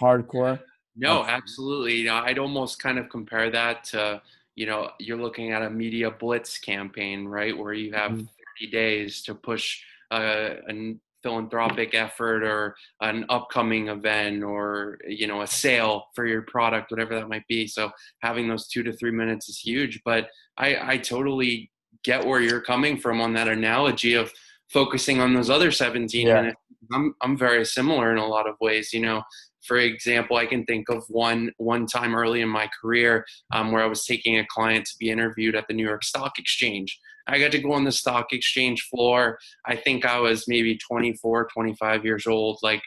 hardcore 0.00 0.60
no 0.96 1.24
absolutely 1.24 1.96
you 1.96 2.04
know 2.04 2.16
i'd 2.24 2.38
almost 2.38 2.78
kind 2.78 2.98
of 2.98 3.08
compare 3.08 3.50
that 3.50 3.84
to 3.84 4.20
you 4.54 4.66
know 4.66 4.90
you're 4.98 5.20
looking 5.20 5.52
at 5.52 5.62
a 5.62 5.70
media 5.70 6.10
blitz 6.10 6.58
campaign 6.58 7.26
right 7.26 7.56
where 7.56 7.72
you 7.72 7.92
have 7.92 8.12
mm-hmm. 8.12 8.24
30 8.60 8.70
days 8.70 9.22
to 9.22 9.34
push 9.34 9.80
uh, 10.10 10.54
a 10.68 10.96
philanthropic 11.22 11.94
effort 11.94 12.44
or 12.44 12.76
an 13.00 13.24
upcoming 13.28 13.88
event 13.88 14.44
or 14.44 14.98
you 15.08 15.26
know 15.26 15.42
a 15.42 15.46
sale 15.46 16.06
for 16.14 16.26
your 16.26 16.42
product 16.42 16.90
whatever 16.90 17.14
that 17.14 17.28
might 17.28 17.46
be 17.48 17.66
so 17.66 17.90
having 18.22 18.48
those 18.48 18.68
two 18.68 18.82
to 18.82 18.92
three 18.92 19.10
minutes 19.10 19.48
is 19.48 19.58
huge 19.58 20.00
but 20.04 20.28
i 20.56 20.92
i 20.92 20.96
totally 20.96 21.70
get 22.04 22.26
where 22.26 22.40
you're 22.40 22.60
coming 22.60 22.98
from 22.98 23.20
on 23.20 23.32
that 23.34 23.48
analogy 23.48 24.14
of 24.14 24.32
focusing 24.72 25.20
on 25.20 25.34
those 25.34 25.50
other 25.50 25.70
17 25.70 26.26
yeah. 26.26 26.34
minutes. 26.34 26.60
I'm 26.92 27.14
I'm 27.20 27.36
very 27.36 27.64
similar 27.64 28.12
in 28.12 28.18
a 28.18 28.26
lot 28.26 28.48
of 28.48 28.54
ways. 28.60 28.92
You 28.92 29.00
know, 29.00 29.22
for 29.66 29.78
example, 29.78 30.36
I 30.36 30.46
can 30.46 30.64
think 30.64 30.88
of 30.88 31.04
one 31.08 31.50
one 31.58 31.86
time 31.86 32.14
early 32.14 32.42
in 32.42 32.48
my 32.48 32.68
career 32.80 33.24
um, 33.52 33.72
where 33.72 33.82
I 33.82 33.86
was 33.86 34.04
taking 34.04 34.38
a 34.38 34.46
client 34.46 34.86
to 34.86 34.94
be 34.98 35.10
interviewed 35.10 35.56
at 35.56 35.66
the 35.66 35.74
New 35.74 35.86
York 35.86 36.04
Stock 36.04 36.38
Exchange. 36.38 36.98
I 37.28 37.38
got 37.40 37.50
to 37.52 37.58
go 37.58 37.72
on 37.72 37.84
the 37.84 37.92
stock 37.92 38.32
exchange 38.32 38.82
floor. 38.82 39.38
I 39.64 39.76
think 39.76 40.04
I 40.04 40.20
was 40.20 40.46
maybe 40.46 40.78
24, 40.78 41.48
25 41.52 42.04
years 42.04 42.26
old, 42.26 42.58
like 42.62 42.82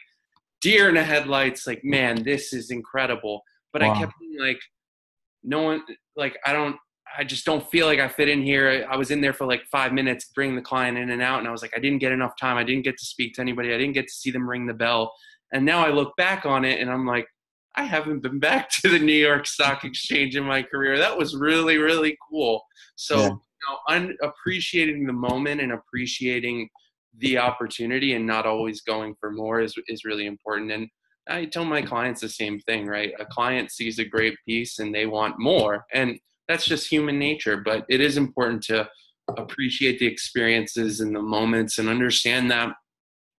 deer 0.60 0.88
in 0.88 0.94
the 0.94 1.04
headlights, 1.04 1.66
like, 1.66 1.84
man, 1.84 2.22
this 2.22 2.52
is 2.52 2.70
incredible. 2.70 3.42
But 3.72 3.82
wow. 3.82 3.92
I 3.92 3.98
kept 3.98 4.12
like, 4.38 4.60
no 5.42 5.62
one, 5.62 5.82
like, 6.16 6.38
I 6.44 6.52
don't, 6.52 6.76
I 7.18 7.24
just 7.24 7.44
don't 7.44 7.68
feel 7.70 7.86
like 7.86 7.98
I 7.98 8.08
fit 8.08 8.28
in 8.28 8.42
here. 8.42 8.86
I 8.88 8.96
was 8.96 9.10
in 9.10 9.20
there 9.20 9.32
for 9.32 9.46
like 9.46 9.62
five 9.70 9.92
minutes, 9.92 10.30
bring 10.34 10.54
the 10.54 10.62
client 10.62 10.96
in 10.96 11.10
and 11.10 11.22
out, 11.22 11.40
and 11.40 11.48
I 11.48 11.50
was 11.50 11.62
like, 11.62 11.72
I 11.76 11.80
didn't 11.80 11.98
get 11.98 12.12
enough 12.12 12.32
time. 12.40 12.56
I 12.56 12.64
didn't 12.64 12.84
get 12.84 12.98
to 12.98 13.04
speak 13.04 13.34
to 13.34 13.40
anybody. 13.40 13.74
I 13.74 13.78
didn't 13.78 13.94
get 13.94 14.06
to 14.06 14.14
see 14.14 14.30
them 14.30 14.48
ring 14.48 14.66
the 14.66 14.74
bell. 14.74 15.12
And 15.52 15.64
now 15.64 15.84
I 15.84 15.90
look 15.90 16.16
back 16.16 16.46
on 16.46 16.64
it 16.64 16.80
and 16.80 16.90
I'm 16.90 17.06
like, 17.06 17.26
I 17.76 17.84
haven't 17.84 18.20
been 18.20 18.38
back 18.38 18.70
to 18.82 18.88
the 18.88 18.98
New 18.98 19.12
York 19.12 19.46
Stock 19.46 19.84
Exchange 19.84 20.36
in 20.36 20.44
my 20.44 20.62
career. 20.62 20.98
That 20.98 21.16
was 21.16 21.36
really, 21.36 21.78
really 21.78 22.16
cool. 22.30 22.62
So, 22.96 23.16
yeah. 23.16 23.28
you 23.28 23.30
know, 23.30 23.78
un- 23.88 24.16
appreciating 24.22 25.06
the 25.06 25.12
moment 25.12 25.60
and 25.60 25.72
appreciating 25.72 26.68
the 27.18 27.38
opportunity 27.38 28.14
and 28.14 28.26
not 28.26 28.46
always 28.46 28.82
going 28.82 29.14
for 29.18 29.30
more 29.30 29.60
is, 29.60 29.74
is 29.88 30.04
really 30.04 30.26
important. 30.26 30.70
And 30.70 30.88
I 31.28 31.44
tell 31.44 31.64
my 31.64 31.82
clients 31.82 32.20
the 32.20 32.28
same 32.28 32.60
thing, 32.60 32.86
right? 32.86 33.12
A 33.18 33.26
client 33.26 33.70
sees 33.70 33.98
a 33.98 34.04
great 34.04 34.36
piece 34.46 34.78
and 34.78 34.94
they 34.94 35.06
want 35.06 35.38
more. 35.38 35.84
And 35.92 36.18
that's 36.50 36.66
just 36.66 36.90
human 36.90 37.18
nature. 37.18 37.56
But 37.58 37.84
it 37.88 38.00
is 38.00 38.16
important 38.16 38.62
to 38.64 38.88
appreciate 39.36 39.98
the 39.98 40.06
experiences 40.06 41.00
and 41.00 41.14
the 41.14 41.22
moments 41.22 41.78
and 41.78 41.88
understand 41.88 42.50
that 42.50 42.72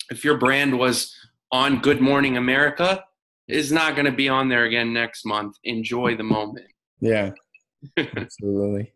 if 0.10 0.24
your 0.24 0.38
brand 0.38 0.78
was 0.78 1.14
on 1.52 1.82
Good 1.82 2.02
Morning 2.02 2.38
America, 2.38 3.04
is 3.48 3.72
not 3.72 3.96
going 3.96 4.06
to 4.06 4.12
be 4.12 4.30
on 4.30 4.48
there 4.48 4.64
again 4.64 4.94
next 4.94 5.26
month. 5.26 5.58
Enjoy 5.64 6.16
the 6.16 6.24
moment. 6.24 6.68
Yeah, 7.04 7.32
absolutely. 7.98 8.94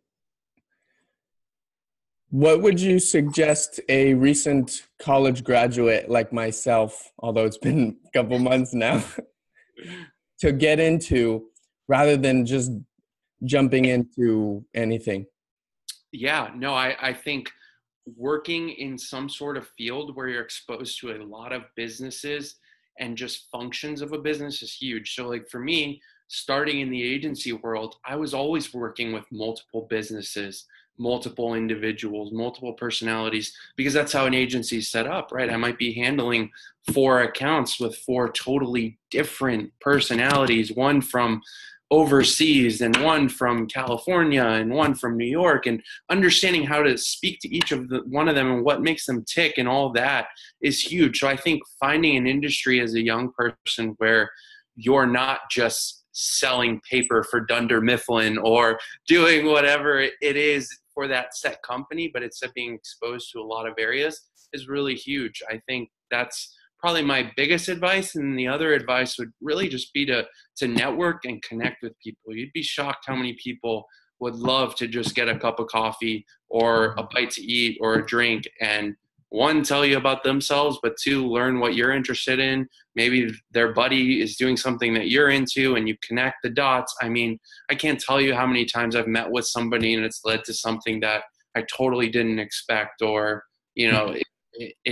What 2.29 2.61
would 2.61 2.79
you 2.79 2.99
suggest 2.99 3.79
a 3.89 4.13
recent 4.13 4.83
college 4.99 5.43
graduate 5.43 6.07
like 6.07 6.31
myself, 6.31 7.11
although 7.17 7.45
it's 7.45 7.57
been 7.57 7.97
a 8.05 8.11
couple 8.11 8.37
months 8.37 8.75
now, 8.75 9.03
to 10.41 10.51
get 10.51 10.79
into 10.79 11.45
rather 11.87 12.15
than 12.15 12.45
just 12.45 12.73
jumping 13.43 13.85
into 13.85 14.65
anything? 14.73 15.25
Yeah, 16.11 16.51
no, 16.55 16.73
I, 16.73 16.95
I 17.01 17.13
think 17.13 17.51
working 18.15 18.69
in 18.69 18.97
some 18.97 19.27
sort 19.29 19.57
of 19.57 19.67
field 19.77 20.15
where 20.15 20.29
you're 20.29 20.43
exposed 20.43 20.99
to 20.99 21.11
a 21.11 21.23
lot 21.23 21.51
of 21.51 21.63
businesses 21.75 22.55
and 22.99 23.17
just 23.17 23.49
functions 23.51 24.01
of 24.01 24.13
a 24.13 24.17
business 24.17 24.61
is 24.61 24.73
huge. 24.73 25.15
So, 25.15 25.27
like 25.27 25.49
for 25.49 25.59
me, 25.59 26.01
starting 26.27 26.79
in 26.79 26.89
the 26.89 27.03
agency 27.03 27.53
world, 27.53 27.95
I 28.05 28.15
was 28.15 28.33
always 28.33 28.73
working 28.73 29.11
with 29.11 29.25
multiple 29.31 29.87
businesses, 29.89 30.65
multiple 30.97 31.55
individuals, 31.55 32.31
multiple 32.31 32.73
personalities, 32.73 33.53
because 33.75 33.93
that's 33.93 34.13
how 34.13 34.25
an 34.25 34.33
agency 34.33 34.77
is 34.77 34.89
set 34.89 35.07
up, 35.07 35.31
right? 35.31 35.49
I 35.49 35.57
might 35.57 35.77
be 35.77 35.93
handling 35.93 36.51
four 36.93 37.21
accounts 37.21 37.79
with 37.79 37.97
four 37.97 38.31
totally 38.31 38.97
different 39.11 39.71
personalities, 39.81 40.71
one 40.71 41.01
from 41.01 41.41
overseas 41.91 42.81
and 42.81 42.95
one 42.97 43.29
from 43.29 43.67
California 43.67 44.43
and 44.43 44.71
one 44.71 44.95
from 44.95 45.17
New 45.17 45.25
York 45.25 45.67
and 45.67 45.81
understanding 46.09 46.63
how 46.63 46.81
to 46.81 46.97
speak 46.97 47.39
to 47.39 47.55
each 47.55 47.71
of 47.71 47.89
the 47.89 47.99
one 48.07 48.27
of 48.27 48.35
them 48.35 48.51
and 48.51 48.65
what 48.65 48.81
makes 48.81 49.05
them 49.05 49.23
tick 49.23 49.57
and 49.57 49.67
all 49.67 49.91
that 49.91 50.27
is 50.61 50.79
huge. 50.79 51.19
So 51.19 51.27
I 51.27 51.37
think 51.37 51.61
finding 51.79 52.17
an 52.17 52.27
industry 52.27 52.79
as 52.79 52.95
a 52.95 53.03
young 53.03 53.31
person 53.31 53.93
where 53.97 54.31
you're 54.75 55.05
not 55.05 55.41
just 55.51 56.05
selling 56.11 56.81
paper 56.89 57.23
for 57.23 57.41
Dunder 57.41 57.81
Mifflin 57.81 58.37
or 58.37 58.79
doing 59.07 59.45
whatever 59.45 59.99
it 59.99 60.13
is 60.21 60.69
for 60.93 61.07
that 61.07 61.35
set 61.35 61.61
company, 61.61 62.09
but 62.11 62.23
it's 62.23 62.41
being 62.55 62.73
exposed 62.73 63.31
to 63.31 63.39
a 63.39 63.43
lot 63.43 63.67
of 63.67 63.73
areas 63.77 64.21
is 64.53 64.67
really 64.67 64.95
huge. 64.95 65.43
I 65.49 65.61
think 65.67 65.89
that's 66.09 66.54
probably 66.79 67.03
my 67.03 67.31
biggest 67.35 67.67
advice 67.67 68.15
and 68.15 68.37
the 68.37 68.47
other 68.47 68.73
advice 68.73 69.17
would 69.17 69.31
really 69.41 69.67
just 69.67 69.93
be 69.93 70.05
to 70.05 70.25
to 70.57 70.67
network 70.67 71.25
and 71.25 71.41
connect 71.43 71.83
with 71.83 71.93
people. 72.03 72.35
You'd 72.35 72.53
be 72.53 72.61
shocked 72.61 73.05
how 73.07 73.15
many 73.15 73.37
people 73.43 73.85
would 74.19 74.35
love 74.35 74.75
to 74.75 74.87
just 74.87 75.15
get 75.15 75.27
a 75.27 75.37
cup 75.37 75.59
of 75.59 75.67
coffee 75.67 76.25
or 76.49 76.95
a 76.97 77.03
bite 77.03 77.31
to 77.31 77.41
eat 77.41 77.77
or 77.81 77.95
a 77.95 78.05
drink 78.05 78.47
and 78.61 78.95
one 79.29 79.63
tell 79.63 79.85
you 79.85 79.97
about 79.97 80.23
themselves 80.23 80.79
but 80.81 80.95
two 81.01 81.27
learn 81.27 81.59
what 81.59 81.75
you're 81.75 81.91
interested 81.91 82.39
in. 82.39 82.67
Maybe 82.95 83.29
their 83.51 83.73
buddy 83.73 84.21
is 84.21 84.37
doing 84.37 84.55
something 84.55 84.93
that 84.93 85.09
you're 85.09 85.29
into 85.29 85.75
and 85.75 85.89
you 85.89 85.97
connect 86.07 86.37
the 86.43 86.49
dots. 86.49 86.95
I 87.01 87.09
mean 87.09 87.39
i 87.69 87.75
can't 87.75 87.99
tell 87.99 88.21
you 88.21 88.33
how 88.33 88.47
many 88.47 88.65
times 88.65 88.95
i've 88.95 89.07
met 89.07 89.29
with 89.29 89.45
somebody 89.45 89.93
and 89.93 90.05
it's 90.05 90.21
led 90.23 90.43
to 90.45 90.53
something 90.53 90.99
that 91.01 91.23
i 91.55 91.63
totally 91.63 92.09
didn't 92.09 92.39
expect 92.39 93.01
or 93.01 93.43
you 93.75 93.91
know 93.91 94.07
hmm. 94.09 94.15
it, 94.15 94.23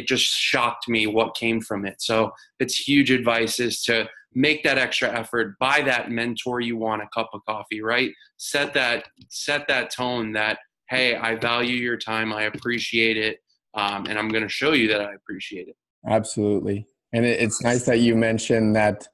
just 0.05 0.23
shocked 0.23 0.87
me 0.87 1.07
what 1.07 1.35
came 1.35 1.61
from 1.61 1.85
it. 1.85 2.01
So 2.01 2.31
it's 2.59 2.75
huge 2.75 3.11
advice 3.11 3.59
is 3.59 3.81
to 3.83 4.09
make 4.35 4.63
that 4.63 4.77
extra 4.77 5.09
effort, 5.09 5.57
buy 5.59 5.81
that 5.81 6.11
mentor 6.11 6.59
you 6.59 6.77
want 6.77 7.01
a 7.01 7.07
cup 7.13 7.29
of 7.33 7.41
coffee, 7.47 7.81
right? 7.81 8.11
Set 8.37 8.73
that 8.73 9.05
set 9.29 9.67
that 9.67 9.91
tone 9.91 10.33
that 10.33 10.59
hey, 10.89 11.15
I 11.15 11.35
value 11.35 11.75
your 11.75 11.97
time, 11.97 12.33
I 12.33 12.43
appreciate 12.43 13.17
it, 13.17 13.39
um, 13.73 14.05
and 14.05 14.19
I'm 14.19 14.29
going 14.29 14.43
to 14.43 14.49
show 14.49 14.73
you 14.73 14.87
that 14.89 15.01
I 15.01 15.13
appreciate 15.13 15.67
it. 15.67 15.75
Absolutely, 16.07 16.87
and 17.13 17.25
it, 17.25 17.39
it's 17.41 17.61
nice 17.61 17.85
that 17.85 17.99
you 17.99 18.15
mentioned 18.15 18.75
that. 18.75 19.07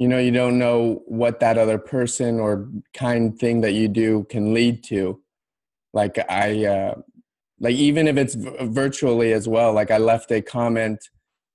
You 0.00 0.06
know, 0.06 0.20
you 0.20 0.30
don't 0.30 0.60
know 0.60 1.02
what 1.06 1.40
that 1.40 1.58
other 1.58 1.76
person 1.76 2.38
or 2.38 2.68
kind 2.94 3.36
thing 3.36 3.62
that 3.62 3.72
you 3.72 3.88
do 3.88 4.28
can 4.30 4.54
lead 4.54 4.84
to. 4.84 5.20
Like 5.92 6.24
I, 6.30 6.66
uh, 6.66 6.94
like 7.60 7.74
even 7.74 8.06
if 8.06 8.16
it's 8.16 8.34
virtually 8.34 9.32
as 9.32 9.48
well 9.48 9.72
like 9.72 9.90
i 9.90 9.98
left 9.98 10.30
a 10.30 10.40
comment 10.42 10.98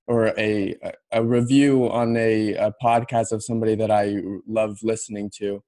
or 0.08 0.28
a 0.38 0.76
a 1.12 1.24
review 1.24 1.90
on 1.90 2.16
a, 2.18 2.54
a 2.56 2.74
podcast 2.84 3.32
of 3.32 3.44
somebody 3.44 3.76
that 3.76 3.92
i 3.92 4.18
love 4.48 4.78
listening 4.84 5.30
to 5.34 5.64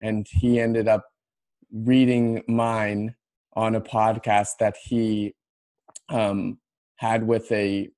and 0.00 0.26
he 0.30 0.60
ended 0.60 0.88
up 0.88 1.04
reading 1.72 2.42
mine 2.48 3.14
on 3.54 3.74
a 3.74 3.80
podcast 3.80 4.50
that 4.60 4.76
he 4.84 5.34
um, 6.08 6.58
had 6.96 7.26
with 7.26 7.50
a 7.52 7.88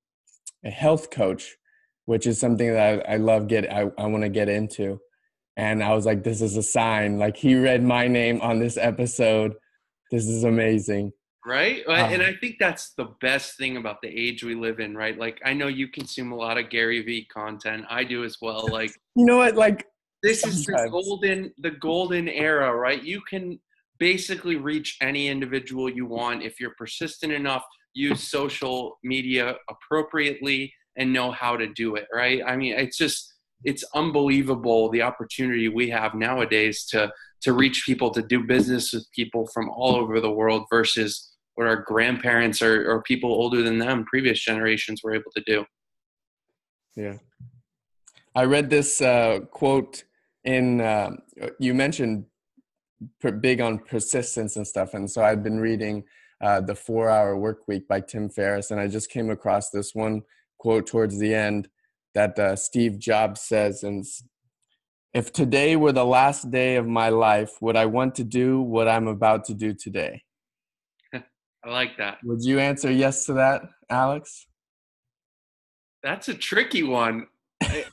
a 0.64 0.70
health 0.70 1.11
coach 1.11 1.57
which 2.11 2.26
is 2.26 2.40
something 2.40 2.72
that 2.72 3.07
I, 3.09 3.12
I 3.12 3.16
love 3.18 3.46
get 3.46 3.72
I, 3.72 3.83
I 3.96 4.07
want 4.07 4.24
to 4.24 4.29
get 4.29 4.48
into. 4.48 5.00
And 5.57 5.81
I 5.81 5.94
was 5.94 6.07
like, 6.07 6.24
this 6.24 6.40
is 6.40 6.57
a 6.57 6.62
sign. 6.62 7.18
Like 7.18 7.37
he 7.37 7.55
read 7.55 7.85
my 7.85 8.09
name 8.09 8.40
on 8.40 8.59
this 8.59 8.76
episode. 8.76 9.55
This 10.11 10.26
is 10.26 10.42
amazing. 10.42 11.12
Right. 11.46 11.83
Um, 11.87 12.12
and 12.12 12.22
I 12.22 12.35
think 12.35 12.57
that's 12.61 12.92
the 12.94 13.14
best 13.20 13.57
thing 13.57 13.79
about 13.79 14.03
the 14.03 14.09
age 14.09 14.44
we 14.44 14.55
live 14.55 14.79
in, 14.79 14.94
right? 14.94 15.18
Like 15.18 15.40
I 15.44 15.55
know 15.55 15.68
you 15.68 15.88
consume 15.88 16.33
a 16.33 16.37
lot 16.37 16.59
of 16.59 16.68
Gary 16.68 17.03
Vee 17.03 17.26
content. 17.33 17.85
I 17.88 18.05
do 18.05 18.24
as 18.24 18.37
well. 18.42 18.68
Like 18.70 18.92
you 19.16 19.24
know 19.24 19.38
what? 19.38 19.57
Like 19.57 19.87
this 20.22 20.42
sometimes. 20.42 20.59
is 20.59 20.66
the 20.66 20.88
golden 20.90 21.53
the 21.59 21.70
golden 21.70 22.29
era, 22.29 22.74
right? 22.74 23.03
You 23.03 23.22
can 23.22 23.59
basically 23.98 24.57
reach 24.57 24.96
any 25.00 25.29
individual 25.29 25.88
you 25.88 26.07
want 26.07 26.42
if 26.42 26.61
you're 26.61 26.74
persistent 26.76 27.33
enough, 27.33 27.64
use 27.94 28.22
social 28.29 28.98
media 29.03 29.57
appropriately 29.68 30.72
and 30.96 31.12
know 31.12 31.31
how 31.31 31.57
to 31.57 31.68
do 31.74 31.94
it, 31.96 32.07
right? 32.12 32.42
I 32.46 32.57
mean, 32.57 32.74
it's 32.74 32.96
just 32.96 33.35
it's 33.64 33.85
unbelievable 33.94 34.88
the 34.90 35.03
opportunity 35.03 35.68
we 35.68 35.88
have 35.90 36.14
nowadays 36.14 36.85
to 36.85 37.11
to 37.42 37.53
reach 37.53 37.85
people 37.87 38.11
to 38.11 38.23
do 38.23 38.44
business 38.44 38.92
with 38.92 39.11
people 39.12 39.46
from 39.46 39.70
all 39.70 39.96
over 39.96 40.20
the 40.20 40.31
world 40.31 40.64
versus 40.70 41.31
what 41.55 41.66
our 41.66 41.77
grandparents 41.77 42.61
or, 42.62 42.90
or 42.90 43.03
people 43.03 43.31
older 43.33 43.62
than 43.62 43.79
them 43.79 44.05
previous 44.05 44.40
generations 44.40 45.03
were 45.03 45.14
able 45.14 45.31
to 45.35 45.42
do. 45.46 45.64
Yeah. 46.96 47.14
I 48.35 48.44
read 48.44 48.70
this 48.70 49.01
uh, 49.01 49.40
quote 49.51 50.05
in 50.44 50.81
uh, 50.81 51.11
you 51.59 51.75
mentioned 51.75 52.25
big 53.40 53.61
on 53.61 53.79
persistence 53.79 54.57
and 54.57 54.66
stuff 54.66 54.94
and 54.94 55.11
so 55.11 55.23
i've 55.23 55.42
been 55.42 55.59
reading 55.59 56.05
uh, 56.42 56.61
the 56.61 56.75
four 56.75 57.09
hour 57.09 57.37
work 57.37 57.66
week 57.66 57.87
by 57.88 58.01
tim 58.01 58.29
ferriss 58.29 58.70
and 58.70 58.81
i 58.81 58.87
just 58.87 59.11
came 59.11 59.31
across 59.31 59.70
this 59.70 59.94
one 59.94 60.23
quote 60.59 60.87
towards 60.87 61.18
the 61.18 61.35
end 61.35 61.68
that 62.14 62.38
uh, 62.38 62.57
steve 62.57 62.99
jobs 62.99 63.40
says 63.40 63.83
and 63.83 64.05
if 65.12 65.33
today 65.33 65.75
were 65.77 65.92
the 65.92 66.05
last 66.05 66.51
day 66.51 66.77
of 66.77 66.87
my 66.87 67.09
life 67.09 67.53
would 67.61 67.77
i 67.77 67.87
want 67.87 68.14
to 68.14 68.25
do 68.25 68.61
what 68.61 68.88
i'm 68.88 69.09
about 69.09 69.44
to 69.44 69.55
do 69.55 69.75
today 69.75 70.23
I 71.64 71.70
like 71.70 71.96
that. 71.99 72.18
Would 72.25 72.42
you 72.42 72.59
answer 72.59 72.90
yes 72.90 73.27
to 73.27 73.35
that, 73.35 73.62
Alex? 73.90 74.46
That's 76.03 76.29
a 76.29 76.35
tricky 76.35 76.83
one. 76.83 77.27
if, 77.61 77.92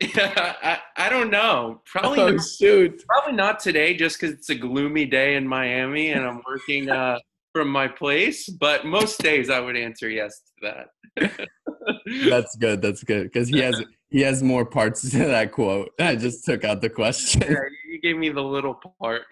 I, 0.16 0.78
I 0.96 1.08
don't 1.08 1.30
know. 1.30 1.82
Probably 1.84 2.20
oh, 2.20 2.30
not, 2.30 2.44
shoot. 2.44 3.02
Probably 3.08 3.32
not 3.32 3.58
today, 3.58 3.96
just 3.96 4.20
because 4.20 4.34
it's 4.34 4.50
a 4.50 4.54
gloomy 4.54 5.06
day 5.06 5.34
in 5.34 5.46
Miami 5.46 6.12
and 6.12 6.24
I'm 6.24 6.40
working 6.46 6.88
uh, 6.88 7.18
from 7.52 7.68
my 7.68 7.88
place. 7.88 8.48
But 8.48 8.86
most 8.86 9.20
days, 9.20 9.50
I 9.50 9.60
would 9.60 9.76
answer 9.76 10.08
yes 10.08 10.42
to 10.58 10.72
that. 11.16 11.48
that's 12.28 12.56
good. 12.56 12.82
That's 12.82 13.02
good 13.02 13.24
because 13.24 13.48
he 13.48 13.58
has 13.58 13.82
he 14.10 14.20
has 14.22 14.42
more 14.42 14.64
parts 14.64 15.08
to 15.10 15.18
that 15.18 15.52
quote. 15.52 15.90
I 16.00 16.16
just 16.16 16.44
took 16.44 16.64
out 16.64 16.80
the 16.80 16.90
question. 16.90 17.42
Yeah, 17.42 17.64
you 17.88 18.00
gave 18.00 18.16
me 18.16 18.30
the 18.30 18.42
little 18.42 18.80
part. 19.00 19.22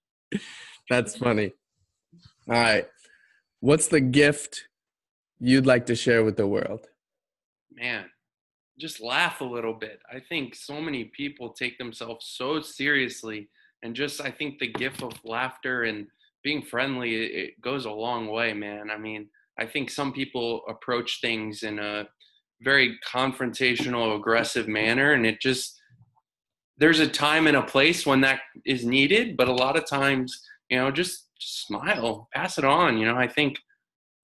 that's 0.90 1.16
funny. 1.16 1.52
All 2.48 2.54
right. 2.54 2.86
What's 3.60 3.86
the 3.86 4.00
gift 4.00 4.66
you'd 5.38 5.66
like 5.66 5.86
to 5.86 5.94
share 5.94 6.24
with 6.24 6.36
the 6.36 6.46
world? 6.46 6.86
Man, 7.72 8.06
just 8.78 9.00
laugh 9.00 9.40
a 9.40 9.44
little 9.44 9.74
bit. 9.74 10.00
I 10.12 10.18
think 10.18 10.56
so 10.56 10.80
many 10.80 11.04
people 11.04 11.50
take 11.50 11.78
themselves 11.78 12.26
so 12.26 12.60
seriously. 12.60 13.48
And 13.84 13.94
just, 13.94 14.20
I 14.20 14.30
think 14.30 14.58
the 14.58 14.72
gift 14.72 15.02
of 15.02 15.12
laughter 15.24 15.84
and 15.84 16.06
being 16.42 16.62
friendly, 16.62 17.14
it 17.14 17.60
goes 17.60 17.84
a 17.84 17.90
long 17.90 18.28
way, 18.28 18.52
man. 18.52 18.90
I 18.90 18.98
mean, 18.98 19.28
I 19.58 19.66
think 19.66 19.90
some 19.90 20.12
people 20.12 20.62
approach 20.68 21.20
things 21.20 21.62
in 21.62 21.78
a 21.78 22.08
very 22.62 22.98
confrontational, 23.06 24.16
aggressive 24.16 24.68
manner. 24.68 25.12
And 25.12 25.26
it 25.26 25.40
just, 25.40 25.80
there's 26.78 27.00
a 27.00 27.08
time 27.08 27.46
and 27.46 27.56
a 27.56 27.62
place 27.62 28.06
when 28.06 28.20
that 28.22 28.40
is 28.64 28.84
needed. 28.84 29.36
But 29.36 29.48
a 29.48 29.54
lot 29.54 29.76
of 29.76 29.86
times, 29.86 30.40
you 30.68 30.78
know, 30.78 30.90
just 30.90 31.28
smile, 31.38 32.28
pass 32.32 32.58
it 32.58 32.64
on. 32.64 32.98
You 32.98 33.06
know, 33.06 33.16
I 33.16 33.28
think 33.28 33.58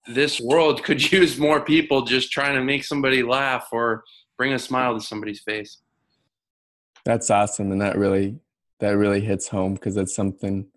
this 0.07 0.39
world 0.39 0.83
could 0.83 1.11
use 1.11 1.37
more 1.37 1.61
people 1.61 2.03
just 2.03 2.31
trying 2.31 2.55
to 2.55 2.63
make 2.63 2.83
somebody 2.83 3.23
laugh 3.23 3.67
or 3.71 4.03
bring 4.37 4.53
a 4.53 4.59
smile 4.59 4.95
to 4.95 5.01
somebody's 5.01 5.41
face. 5.41 5.79
That's 7.05 7.29
awesome, 7.29 7.71
and 7.71 7.81
that 7.81 7.97
really 7.97 8.39
that 8.79 8.97
really 8.97 9.21
hits 9.21 9.47
home 9.47 9.73
because 9.73 9.97
it's 9.97 10.15
something, 10.15 10.67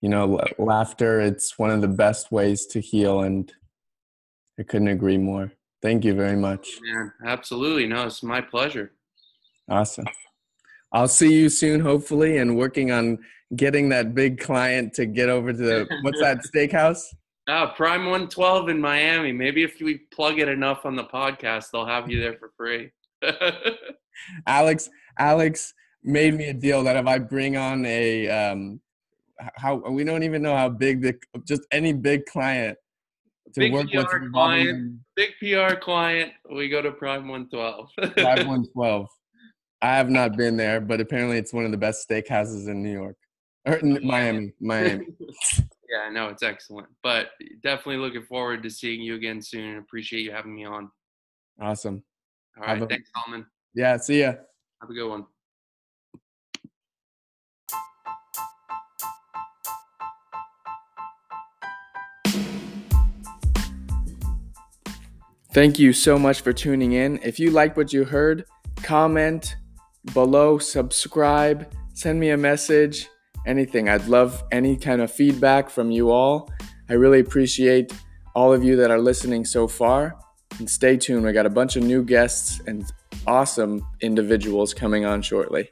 you 0.00 0.08
know, 0.08 0.40
laughter. 0.58 1.20
It's 1.20 1.58
one 1.58 1.70
of 1.70 1.80
the 1.80 1.88
best 1.88 2.30
ways 2.30 2.66
to 2.66 2.80
heal, 2.80 3.20
and 3.20 3.52
I 4.58 4.62
couldn't 4.62 4.88
agree 4.88 5.18
more. 5.18 5.52
Thank 5.82 6.04
you 6.04 6.14
very 6.14 6.36
much. 6.36 6.68
Man, 6.82 7.12
absolutely. 7.26 7.86
No, 7.86 8.06
it's 8.06 8.22
my 8.22 8.40
pleasure. 8.40 8.92
Awesome. 9.70 10.06
I'll 10.92 11.08
see 11.08 11.32
you 11.34 11.48
soon, 11.48 11.80
hopefully, 11.80 12.38
and 12.38 12.56
working 12.56 12.90
on 12.90 13.18
getting 13.54 13.88
that 13.90 14.14
big 14.14 14.40
client 14.40 14.94
to 14.94 15.06
get 15.06 15.28
over 15.28 15.52
to 15.52 15.58
the 15.58 15.86
what's 16.02 16.20
that 16.20 16.38
steakhouse? 16.38 17.02
Uh, 17.48 17.72
Prime 17.74 18.06
112 18.06 18.70
in 18.70 18.80
Miami. 18.80 19.32
Maybe 19.32 19.62
if 19.62 19.80
we 19.80 19.98
plug 20.12 20.40
it 20.40 20.48
enough 20.48 20.84
on 20.84 20.96
the 20.96 21.04
podcast, 21.04 21.66
they'll 21.72 21.86
have 21.86 22.10
you 22.10 22.20
there 22.20 22.34
for 22.34 22.50
free. 22.56 22.90
Alex, 24.46 24.90
Alex 25.18 25.72
made 26.02 26.34
me 26.34 26.46
a 26.46 26.54
deal 26.54 26.82
that 26.84 26.96
if 26.96 27.06
I 27.06 27.18
bring 27.18 27.56
on 27.56 27.84
a 27.86 28.28
um, 28.28 28.80
how 29.56 29.76
we 29.76 30.04
don't 30.04 30.22
even 30.22 30.42
know 30.42 30.56
how 30.56 30.68
big 30.68 31.02
the 31.02 31.18
just 31.46 31.62
any 31.70 31.92
big 31.92 32.26
client 32.26 32.78
to 33.54 33.60
big 33.60 33.72
work 33.72 33.90
PR 33.90 33.98
with 33.98 34.32
client, 34.32 34.98
big 35.14 35.30
PR 35.40 35.74
client, 35.76 36.32
we 36.50 36.68
go 36.68 36.82
to 36.82 36.90
Prime 36.92 37.28
112. 37.28 37.90
Prime 37.96 38.14
112. 38.16 39.08
I 39.82 39.96
have 39.96 40.10
not 40.10 40.36
been 40.36 40.56
there, 40.56 40.80
but 40.80 41.00
apparently 41.00 41.38
it's 41.38 41.52
one 41.52 41.64
of 41.64 41.70
the 41.70 41.76
best 41.76 42.08
steakhouses 42.08 42.68
in 42.68 42.82
New 42.82 42.92
York. 42.92 43.16
Or 43.66 43.80
Miami, 43.82 44.52
Miami. 44.60 45.06
yeah, 45.58 46.08
no, 46.12 46.28
it's 46.28 46.42
excellent. 46.42 46.88
But 47.02 47.30
definitely 47.62 47.96
looking 47.96 48.24
forward 48.24 48.62
to 48.62 48.70
seeing 48.70 49.00
you 49.00 49.16
again 49.16 49.42
soon 49.42 49.70
and 49.70 49.78
appreciate 49.78 50.22
you 50.22 50.32
having 50.32 50.54
me 50.54 50.64
on. 50.64 50.90
Awesome. 51.60 52.02
All 52.58 52.66
right. 52.66 52.88
Thanks, 52.88 53.10
Solomon. 53.14 53.46
Yeah, 53.74 53.96
see 53.96 54.20
ya. 54.20 54.34
Have 54.80 54.90
a 54.90 54.94
good 54.94 55.08
one. 55.08 55.26
Thank 65.56 65.78
you 65.78 65.94
so 65.94 66.18
much 66.18 66.42
for 66.42 66.52
tuning 66.52 66.92
in. 66.92 67.18
If 67.22 67.40
you 67.40 67.50
like 67.50 67.78
what 67.78 67.90
you 67.90 68.04
heard, 68.04 68.44
comment 68.82 69.56
below, 70.12 70.58
subscribe, 70.58 71.72
send 71.94 72.20
me 72.20 72.28
a 72.28 72.36
message 72.36 73.08
anything. 73.46 73.88
I'd 73.88 74.06
love 74.06 74.44
any 74.52 74.76
kind 74.76 75.00
of 75.00 75.10
feedback 75.10 75.70
from 75.70 75.90
you 75.90 76.10
all. 76.10 76.52
I 76.90 76.92
really 76.92 77.20
appreciate 77.20 77.90
all 78.34 78.52
of 78.52 78.62
you 78.62 78.76
that 78.76 78.90
are 78.90 78.98
listening 78.98 79.46
so 79.46 79.66
far. 79.66 80.18
And 80.58 80.68
stay 80.68 80.98
tuned, 80.98 81.24
we 81.24 81.32
got 81.32 81.46
a 81.46 81.50
bunch 81.50 81.76
of 81.76 81.84
new 81.84 82.04
guests 82.04 82.60
and 82.66 82.84
awesome 83.26 83.80
individuals 84.02 84.74
coming 84.74 85.06
on 85.06 85.22
shortly. 85.22 85.70